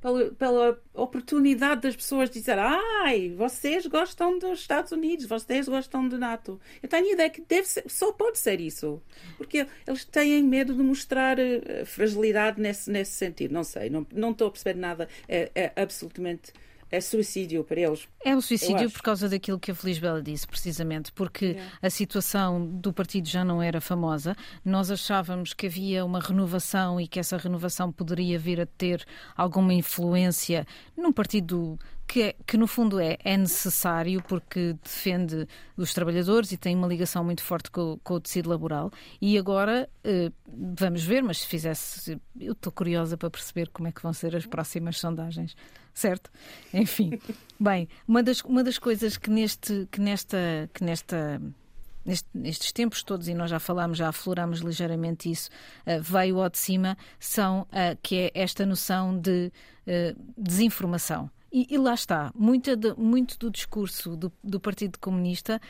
pela, 0.00 0.30
pela, 0.32 0.82
oportunidade 0.94 1.82
das 1.82 1.96
pessoas 1.96 2.30
dizer 2.30 2.58
ai, 2.58 3.34
vocês 3.36 3.86
gostam 3.86 4.38
dos 4.38 4.60
Estados 4.60 4.92
Unidos, 4.92 5.26
vocês 5.26 5.68
gostam 5.68 6.08
do 6.08 6.18
NATO. 6.18 6.60
Eu 6.82 6.88
tenho 6.88 7.06
a 7.06 7.12
ideia 7.12 7.30
que 7.30 7.40
deve 7.40 7.66
ser, 7.66 7.84
só 7.88 8.12
pode 8.12 8.38
ser 8.38 8.60
isso. 8.60 9.02
Porque 9.36 9.66
eles 9.86 10.04
têm 10.04 10.42
medo 10.42 10.74
de 10.74 10.82
mostrar 10.82 11.38
uh, 11.38 11.86
fragilidade 11.86 12.60
nesse, 12.60 12.90
nesse 12.90 13.12
sentido. 13.12 13.52
Não 13.52 13.64
sei, 13.64 13.90
não, 13.90 14.06
não 14.12 14.30
estou 14.30 14.48
a 14.48 14.50
perceber 14.50 14.78
nada. 14.78 15.08
É, 15.28 15.50
é 15.54 15.72
absolutamente 15.76 16.52
é 16.90 17.00
suicídio 17.00 17.62
para 17.64 17.80
eles. 17.80 18.08
É 18.24 18.34
um 18.34 18.40
suicídio 18.40 18.90
por 18.90 19.02
causa 19.02 19.28
daquilo 19.28 19.58
que 19.58 19.70
a 19.70 19.74
Feliz 19.74 19.98
Bela 19.98 20.22
disse, 20.22 20.46
precisamente, 20.46 21.12
porque 21.12 21.56
a 21.82 21.90
situação 21.90 22.66
do 22.66 22.92
partido 22.92 23.28
já 23.28 23.44
não 23.44 23.62
era 23.62 23.80
famosa. 23.80 24.36
Nós 24.64 24.90
achávamos 24.90 25.52
que 25.52 25.66
havia 25.66 26.04
uma 26.04 26.20
renovação 26.20 27.00
e 27.00 27.06
que 27.06 27.20
essa 27.20 27.36
renovação 27.36 27.92
poderia 27.92 28.38
vir 28.38 28.60
a 28.60 28.66
ter 28.66 29.04
alguma 29.36 29.74
influência 29.74 30.66
num 30.96 31.12
partido 31.12 31.78
que, 32.06 32.22
é, 32.22 32.36
que 32.46 32.56
no 32.56 32.66
fundo 32.66 32.98
é, 32.98 33.18
é 33.22 33.36
necessário 33.36 34.22
porque 34.22 34.74
defende 34.82 35.46
os 35.76 35.92
trabalhadores 35.92 36.50
e 36.50 36.56
tem 36.56 36.74
uma 36.74 36.88
ligação 36.88 37.22
muito 37.22 37.42
forte 37.42 37.70
com, 37.70 37.98
com 38.02 38.14
o 38.14 38.20
tecido 38.20 38.48
laboral. 38.48 38.90
E 39.20 39.36
agora 39.36 39.88
eh, 40.02 40.32
vamos 40.46 41.04
ver, 41.04 41.22
mas 41.22 41.40
se 41.40 41.46
fizesse. 41.46 42.18
Eu 42.40 42.52
estou 42.52 42.72
curiosa 42.72 43.18
para 43.18 43.28
perceber 43.28 43.68
como 43.68 43.88
é 43.88 43.92
que 43.92 44.02
vão 44.02 44.14
ser 44.14 44.34
as 44.34 44.46
próximas 44.46 44.98
sondagens 44.98 45.54
certo? 45.98 46.30
Enfim, 46.72 47.18
bem, 47.58 47.88
uma 48.06 48.22
das, 48.22 48.40
uma 48.42 48.62
das 48.62 48.78
coisas 48.78 49.16
que 49.16 49.30
neste, 49.30 49.88
que 49.90 50.00
nesta, 50.00 50.70
que 50.72 50.84
nesta 50.84 51.40
Neste, 52.04 52.28
nestes 52.32 52.72
tempos 52.72 53.02
todos, 53.02 53.28
e 53.28 53.34
nós 53.34 53.50
já 53.50 53.58
falámos, 53.60 53.98
já 53.98 54.08
aflorámos 54.08 54.60
ligeiramente 54.60 55.30
isso, 55.30 55.50
uh, 55.86 56.00
veio 56.00 56.40
ao 56.40 56.48
de 56.48 56.56
cima, 56.56 56.96
são 57.20 57.62
uh, 57.64 57.98
que 58.02 58.16
é 58.16 58.30
esta 58.32 58.64
noção 58.64 59.18
de 59.18 59.52
uh, 59.86 60.32
desinformação. 60.34 61.30
E, 61.52 61.66
e, 61.68 61.76
lá 61.76 61.92
está, 61.92 62.32
de, 62.78 62.94
muito 62.96 63.38
do 63.38 63.50
discurso 63.50 64.16
do, 64.16 64.32
do 64.42 64.58
Partido 64.58 64.98
Comunista 64.98 65.60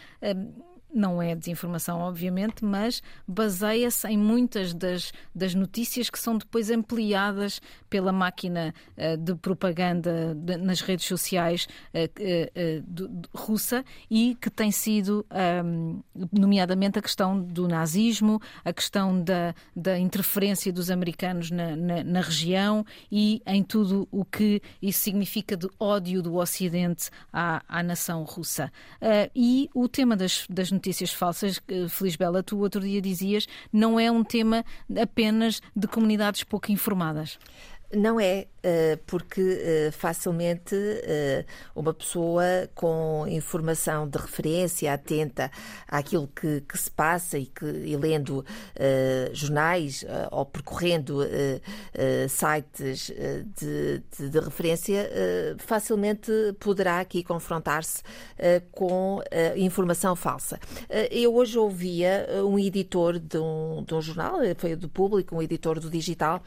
não 0.92 1.20
é 1.20 1.34
desinformação, 1.34 2.00
obviamente, 2.00 2.64
mas 2.64 3.02
baseia-se 3.26 4.08
em 4.08 4.16
muitas 4.16 4.72
das, 4.72 5.12
das 5.34 5.54
notícias 5.54 6.08
que 6.08 6.18
são 6.18 6.36
depois 6.38 6.70
ampliadas 6.70 7.60
pela 7.90 8.12
máquina 8.12 8.74
uh, 8.96 9.16
de 9.16 9.34
propaganda 9.34 10.34
de, 10.34 10.56
nas 10.56 10.80
redes 10.80 11.06
sociais 11.06 11.68
uh, 11.94 11.98
uh, 11.98 12.84
de, 12.86 13.28
russa 13.34 13.84
e 14.10 14.36
que 14.40 14.50
tem 14.50 14.70
sido, 14.70 15.24
um, 15.64 16.02
nomeadamente, 16.32 16.98
a 16.98 17.02
questão 17.02 17.40
do 17.40 17.68
nazismo, 17.68 18.40
a 18.64 18.72
questão 18.72 19.22
da, 19.22 19.54
da 19.74 19.98
interferência 19.98 20.72
dos 20.72 20.90
americanos 20.90 21.50
na, 21.50 21.76
na, 21.76 22.04
na 22.04 22.20
região 22.20 22.84
e 23.10 23.42
em 23.46 23.62
tudo 23.62 24.08
o 24.10 24.24
que 24.24 24.60
isso 24.80 25.00
significa 25.00 25.56
de 25.56 25.68
ódio 25.78 26.22
do 26.22 26.36
Ocidente 26.36 27.10
à, 27.32 27.62
à 27.68 27.82
nação 27.82 28.24
russa. 28.24 28.72
e 29.34 29.68
o 29.74 29.88
tema 29.88 30.16
das, 30.16 30.46
das 30.48 30.70
notícias 30.78 31.12
falsas, 31.12 31.60
Feliz 31.90 32.16
Bela, 32.16 32.42
tu 32.42 32.58
outro 32.60 32.80
dia 32.80 33.02
dizias, 33.02 33.46
não 33.72 33.98
é 34.00 34.10
um 34.10 34.24
tema 34.24 34.64
apenas 35.00 35.60
de 35.76 35.86
comunidades 35.86 36.44
pouco 36.44 36.72
informadas. 36.72 37.38
Não 37.90 38.20
é, 38.20 38.48
eh, 38.60 38.98
porque 39.06 39.40
eh, 39.40 39.90
facilmente 39.92 40.74
eh, 40.74 41.44
uma 41.74 41.94
pessoa 41.94 42.68
com 42.74 43.24
informação 43.28 44.06
de 44.08 44.18
referência, 44.18 44.92
atenta 44.92 45.50
àquilo 45.86 46.26
que, 46.28 46.60
que 46.62 46.76
se 46.76 46.90
passa 46.90 47.38
e, 47.38 47.46
que, 47.46 47.64
e 47.64 47.96
lendo 47.96 48.44
jornais 49.32 50.04
ou 50.30 50.44
percorrendo 50.44 51.20
sites 52.28 53.12
de, 53.56 54.02
de, 54.16 54.28
de 54.28 54.40
referência, 54.40 55.08
facilmente 55.58 56.30
poderá 56.58 57.00
aqui 57.00 57.22
confrontar-se 57.22 58.02
com 58.72 59.20
informação 59.56 60.14
falsa. 60.16 60.58
Eu 61.10 61.34
hoje 61.34 61.58
ouvia 61.58 62.26
um 62.44 62.58
editor 62.58 63.18
de 63.18 63.38
um, 63.38 63.84
de 63.86 63.94
um 63.94 64.00
jornal, 64.00 64.38
foi 64.56 64.76
do 64.76 64.88
público, 64.88 65.36
um 65.36 65.42
editor 65.42 65.80
do 65.80 65.90
digital, 65.90 66.42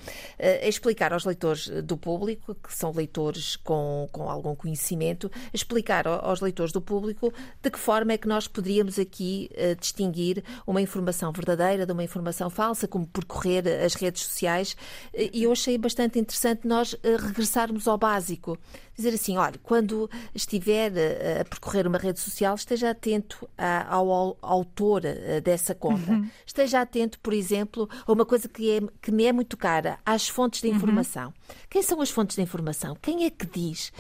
explicar 0.64 1.14
aos 1.14 1.26
leitores 1.32 1.68
do 1.84 1.98
público, 1.98 2.56
que 2.56 2.74
são 2.74 2.92
leitores 2.92 3.56
com, 3.56 4.08
com 4.12 4.30
algum 4.30 4.56
conhecimento, 4.56 5.32
explicar 5.54 6.08
aos 6.08 6.42
leitores 6.42 6.72
do 6.72 6.82
público 6.82 7.34
de 7.62 7.70
que 7.70 7.80
forma 7.80 8.14
é 8.14 8.18
que 8.18 8.28
nós 8.28 8.48
poderíamos 8.48 9.00
aqui 9.00 9.50
uh, 9.54 9.76
distinguir 9.80 10.44
uma 10.68 10.82
informação 10.82 11.32
verdadeira 11.32 11.86
de 11.86 11.92
uma 11.92 12.04
informação 12.04 12.50
falsa, 12.50 12.88
como 12.88 13.08
percorrer 13.08 13.68
as 13.68 13.96
redes 13.96 14.24
sociais. 14.24 14.76
E 15.14 15.44
eu 15.44 15.52
achei 15.52 15.78
bastante 15.78 16.20
interessante 16.20 16.68
nós 16.68 16.96
regressarmos 17.04 17.88
ao 17.88 17.98
básico 17.98 18.58
dizer 19.02 19.16
assim: 19.16 19.38
olha, 19.38 19.60
quando 19.64 20.10
estiver 20.34 20.92
a 21.42 21.46
percorrer 21.46 21.88
uma 21.88 21.98
rede 21.98 22.20
social, 22.20 22.56
esteja 22.56 22.92
atento 22.92 23.48
ao 23.90 24.38
autor 24.42 25.02
dessa 25.44 25.74
conta. 25.74 26.12
Uhum. 26.12 26.30
Esteja 26.46 26.82
atento, 26.82 27.20
por 27.20 27.34
exemplo, 27.34 27.90
a 28.06 28.12
uma 28.12 28.26
coisa 28.26 28.48
que, 28.48 28.72
é, 28.72 28.82
que 29.02 29.12
me 29.12 29.26
é 29.26 29.34
muito 29.34 29.58
cara: 29.58 30.00
às 30.06 30.28
fontes 30.28 30.62
de 30.62 30.68
uhum. 30.68 30.76
informação. 30.76 31.28
Uhum. 31.28 31.56
Quem 31.70 31.82
são 31.82 32.02
as 32.02 32.10
fontes 32.10 32.36
de 32.36 32.42
informação? 32.42 32.98
Quem 33.02 33.26
é 33.26 33.30
que 33.30 33.46
diz 33.46 33.92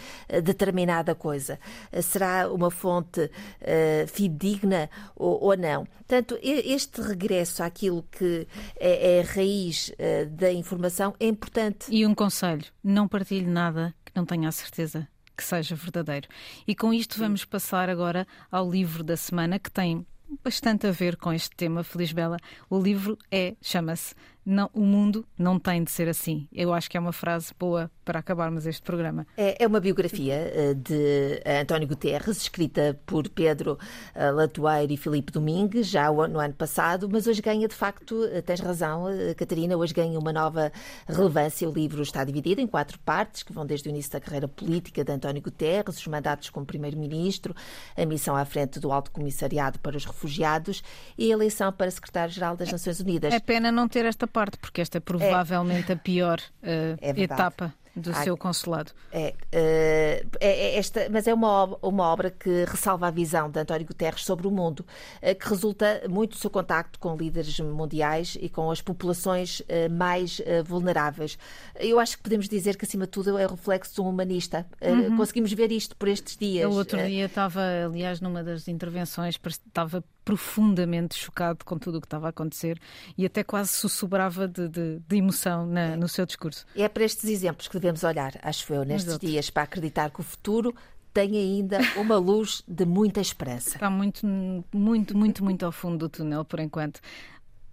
determinada 0.43 1.15
coisa? 1.15 1.59
Será 2.01 2.51
uma 2.51 2.69
fonte 2.69 3.21
uh, 3.21 4.07
fidedigna 4.07 4.89
ou, 5.15 5.41
ou, 5.43 5.57
não? 5.57 5.85
Portanto, 5.85 6.37
este 6.41 7.01
regresso 7.01 7.63
àquilo 7.63 8.05
que 8.11 8.47
é, 8.79 9.17
é 9.17 9.21
a 9.21 9.25
raiz 9.25 9.89
uh, 9.89 10.29
da 10.29 10.51
informação 10.51 11.13
é 11.19 11.27
importante. 11.27 11.85
E 11.89 12.05
um 12.05 12.13
conselho: 12.13 12.65
não 12.83 13.07
partilhe 13.07 13.47
nada 13.47 13.93
não 14.13 14.25
tenha 14.25 14.49
a 14.49 14.51
certeza 14.51 15.07
que 15.35 15.43
seja 15.43 15.75
verdadeiro. 15.75 16.27
E 16.67 16.75
com 16.75 16.93
isto 16.93 17.17
vamos 17.17 17.45
passar 17.45 17.89
agora 17.89 18.27
ao 18.51 18.69
livro 18.69 19.03
da 19.03 19.17
semana 19.17 19.57
que 19.57 19.71
tem 19.71 20.05
bastante 20.43 20.87
a 20.87 20.91
ver 20.91 21.17
com 21.17 21.33
este 21.33 21.55
tema, 21.55 21.83
Feliz 21.83 22.11
Bela. 22.11 22.37
O 22.69 22.79
livro 22.79 23.17
é, 23.29 23.55
chama-se 23.61 24.15
não, 24.45 24.69
o 24.73 24.81
mundo 24.81 25.25
não 25.37 25.59
tem 25.59 25.83
de 25.83 25.91
ser 25.91 26.07
assim. 26.07 26.47
Eu 26.51 26.73
acho 26.73 26.89
que 26.89 26.97
é 26.97 26.99
uma 26.99 27.11
frase 27.11 27.53
boa 27.57 27.91
para 28.11 28.19
acabarmos 28.19 28.65
este 28.65 28.81
programa. 28.81 29.25
É, 29.37 29.63
é 29.63 29.65
uma 29.65 29.79
biografia 29.79 30.33
eh, 30.33 30.73
de 30.73 31.41
António 31.61 31.87
Guterres, 31.87 32.41
escrita 32.41 32.99
por 33.05 33.29
Pedro 33.29 33.79
eh, 34.13 34.29
Latoeiro 34.31 34.91
e 34.91 34.97
Filipe 34.97 35.31
Domingues, 35.31 35.87
já 35.87 36.11
no 36.11 36.37
ano 36.37 36.53
passado, 36.53 37.07
mas 37.09 37.25
hoje 37.25 37.41
ganha, 37.41 37.69
de 37.69 37.73
facto, 37.73 38.25
eh, 38.25 38.41
tens 38.41 38.59
razão, 38.59 39.05
Catarina, 39.37 39.77
hoje 39.77 39.93
ganha 39.93 40.19
uma 40.19 40.33
nova 40.33 40.73
relevância. 41.07 41.69
O 41.69 41.71
livro 41.71 42.01
está 42.01 42.25
dividido 42.25 42.59
em 42.59 42.67
quatro 42.67 42.99
partes, 42.99 43.43
que 43.43 43.53
vão 43.53 43.65
desde 43.65 43.87
o 43.87 43.89
início 43.89 44.11
da 44.11 44.19
carreira 44.19 44.47
política 44.49 45.05
de 45.05 45.11
António 45.13 45.41
Guterres, 45.41 45.97
os 45.97 46.07
mandatos 46.07 46.49
como 46.49 46.65
Primeiro-Ministro, 46.65 47.55
a 47.95 48.05
missão 48.05 48.35
à 48.35 48.43
frente 48.43 48.77
do 48.77 48.91
Alto 48.91 49.09
Comissariado 49.11 49.79
para 49.79 49.95
os 49.95 50.03
Refugiados 50.03 50.83
e 51.17 51.29
a 51.29 51.33
eleição 51.33 51.71
para 51.71 51.89
Secretário-Geral 51.89 52.57
das 52.57 52.69
Nações 52.69 52.99
Unidas. 52.99 53.33
É 53.33 53.39
pena 53.39 53.71
não 53.71 53.87
ter 53.87 54.03
esta 54.03 54.27
parte, 54.27 54.57
porque 54.57 54.81
esta 54.81 54.97
é 54.97 54.99
provavelmente 54.99 55.93
é, 55.93 55.95
a 55.95 55.97
pior 55.97 56.41
uh, 56.61 56.97
é 56.99 57.21
etapa 57.21 57.73
do 58.01 58.13
seu 58.15 58.35
consulado. 58.35 58.91
É, 59.11 59.33
é, 59.51 60.25
é, 60.39 60.77
esta, 60.77 61.07
mas 61.09 61.27
é 61.27 61.33
uma, 61.33 61.77
uma 61.81 62.03
obra 62.03 62.31
que 62.31 62.65
ressalva 62.65 63.07
a 63.07 63.11
visão 63.11 63.49
de 63.49 63.59
António 63.59 63.85
Guterres 63.85 64.23
sobre 64.23 64.47
o 64.47 64.51
mundo, 64.51 64.85
eh, 65.21 65.33
que 65.33 65.47
resulta 65.47 66.03
muito 66.09 66.31
do 66.31 66.37
seu 66.37 66.49
contacto 66.49 66.99
com 66.99 67.15
líderes 67.15 67.59
mundiais 67.59 68.37
e 68.39 68.49
com 68.49 68.71
as 68.71 68.81
populações 68.81 69.61
eh, 69.67 69.87
mais 69.89 70.41
eh, 70.45 70.63
vulneráveis. 70.63 71.37
Eu 71.79 71.99
acho 71.99 72.17
que 72.17 72.23
podemos 72.23 72.49
dizer 72.49 72.75
que, 72.77 72.85
acima 72.85 73.05
de 73.05 73.11
tudo, 73.11 73.37
é 73.37 73.45
o 73.45 73.51
reflexo 73.51 73.95
de 73.95 74.01
um 74.01 74.09
humanista. 74.09 74.65
Uhum. 74.81 75.17
Conseguimos 75.17 75.53
ver 75.53 75.71
isto 75.71 75.95
por 75.95 76.07
estes 76.07 76.35
dias. 76.37 76.69
O 76.69 76.75
outro 76.75 76.97
dia 77.05 77.25
estava, 77.25 77.61
aliás, 77.85 78.19
numa 78.19 78.43
das 78.43 78.67
intervenções, 78.67 79.39
estava 79.45 80.03
profundamente 80.23 81.15
chocado 81.15 81.65
com 81.65 81.77
tudo 81.77 81.97
o 81.97 82.01
que 82.01 82.07
estava 82.07 82.27
a 82.27 82.29
acontecer 82.29 82.79
e 83.17 83.25
até 83.25 83.43
quase 83.43 83.71
sussurrava 83.71 84.47
de, 84.47 84.67
de, 84.67 84.99
de 84.99 85.15
emoção 85.15 85.65
na, 85.65 85.95
no 85.95 86.07
seu 86.07 86.25
discurso. 86.25 86.65
É 86.75 86.87
para 86.87 87.03
estes 87.03 87.25
exemplos 87.25 87.67
que 87.67 87.73
devemos 87.73 88.03
olhar, 88.03 88.33
acho 88.41 88.73
eu, 88.73 88.83
nestes 88.83 89.17
dias, 89.17 89.49
para 89.49 89.63
acreditar 89.63 90.09
que 90.11 90.19
o 90.19 90.23
futuro 90.23 90.75
tem 91.13 91.35
ainda 91.37 91.79
uma 91.97 92.17
luz 92.17 92.63
de 92.67 92.85
muita 92.85 93.19
esperança. 93.19 93.75
Está 93.75 93.89
muito, 93.89 94.25
muito, 94.73 95.17
muito, 95.17 95.43
muito 95.43 95.65
ao 95.65 95.71
fundo 95.71 95.97
do 95.97 96.09
túnel, 96.09 96.45
por 96.45 96.59
enquanto. 96.59 97.01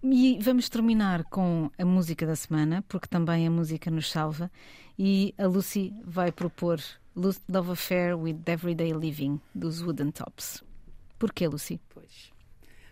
E 0.01 0.39
vamos 0.41 0.69
terminar 0.69 1.25
com 1.25 1.69
a 1.77 1.85
música 1.85 2.25
da 2.25 2.35
semana, 2.35 2.83
porque 2.87 3.07
também 3.07 3.45
a 3.45 3.51
música 3.51 3.91
nos 3.91 4.09
salva. 4.09 4.51
E 4.97 5.33
a 5.37 5.45
Lucy 5.45 5.93
vai 6.05 6.31
propor 6.31 6.79
Love 7.15 7.71
Affair 7.71 8.17
with 8.17 8.39
Everyday 8.45 8.93
Living, 8.93 9.39
dos 9.53 9.81
Wooden 9.81 10.11
Tops. 10.11 10.63
Porquê, 11.17 11.47
Lucy? 11.47 11.81
Pois. 11.89 12.31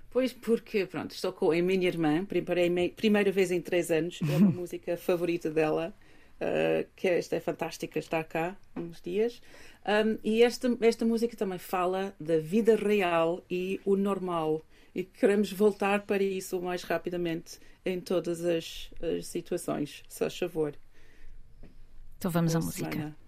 Pois 0.09 0.33
porque, 0.33 0.85
pronto, 0.85 1.11
estou 1.11 1.31
com 1.33 1.51
a 1.51 1.61
minha 1.61 1.87
irmã, 1.87 2.25
primeira 2.25 3.31
vez 3.31 3.51
em 3.51 3.61
três 3.61 3.91
anos, 3.91 4.19
é 4.21 4.37
uma 4.37 4.49
música 4.51 4.97
favorita 4.97 5.49
dela 5.49 5.93
uh, 6.41 6.87
que 6.95 7.07
esta 7.07 7.35
é 7.35 7.39
fantástica 7.39 7.99
estar 7.99 8.23
cá 8.23 8.55
uns 8.75 9.01
dias. 9.01 9.41
Um, 9.85 10.17
e 10.23 10.43
esta, 10.43 10.75
esta 10.81 11.05
música 11.05 11.35
também 11.35 11.57
fala 11.57 12.15
da 12.19 12.39
vida 12.39 12.75
real 12.75 13.43
e 13.49 13.79
o 13.85 13.95
normal. 13.95 14.61
E 14.93 15.03
queremos 15.03 15.51
voltar 15.51 16.01
para 16.01 16.23
isso 16.23 16.57
o 16.57 16.61
mais 16.61 16.83
rapidamente 16.83 17.59
em 17.85 17.99
todas 18.01 18.43
as, 18.43 18.89
as 19.01 19.27
situações. 19.27 20.03
Se 20.09 20.19
faz 20.19 20.37
favor. 20.37 20.73
Então 22.17 22.31
vamos 22.31 22.53
Boa 22.53 22.63
à 22.63 22.65
música. 22.65 22.91
Semana. 22.91 23.26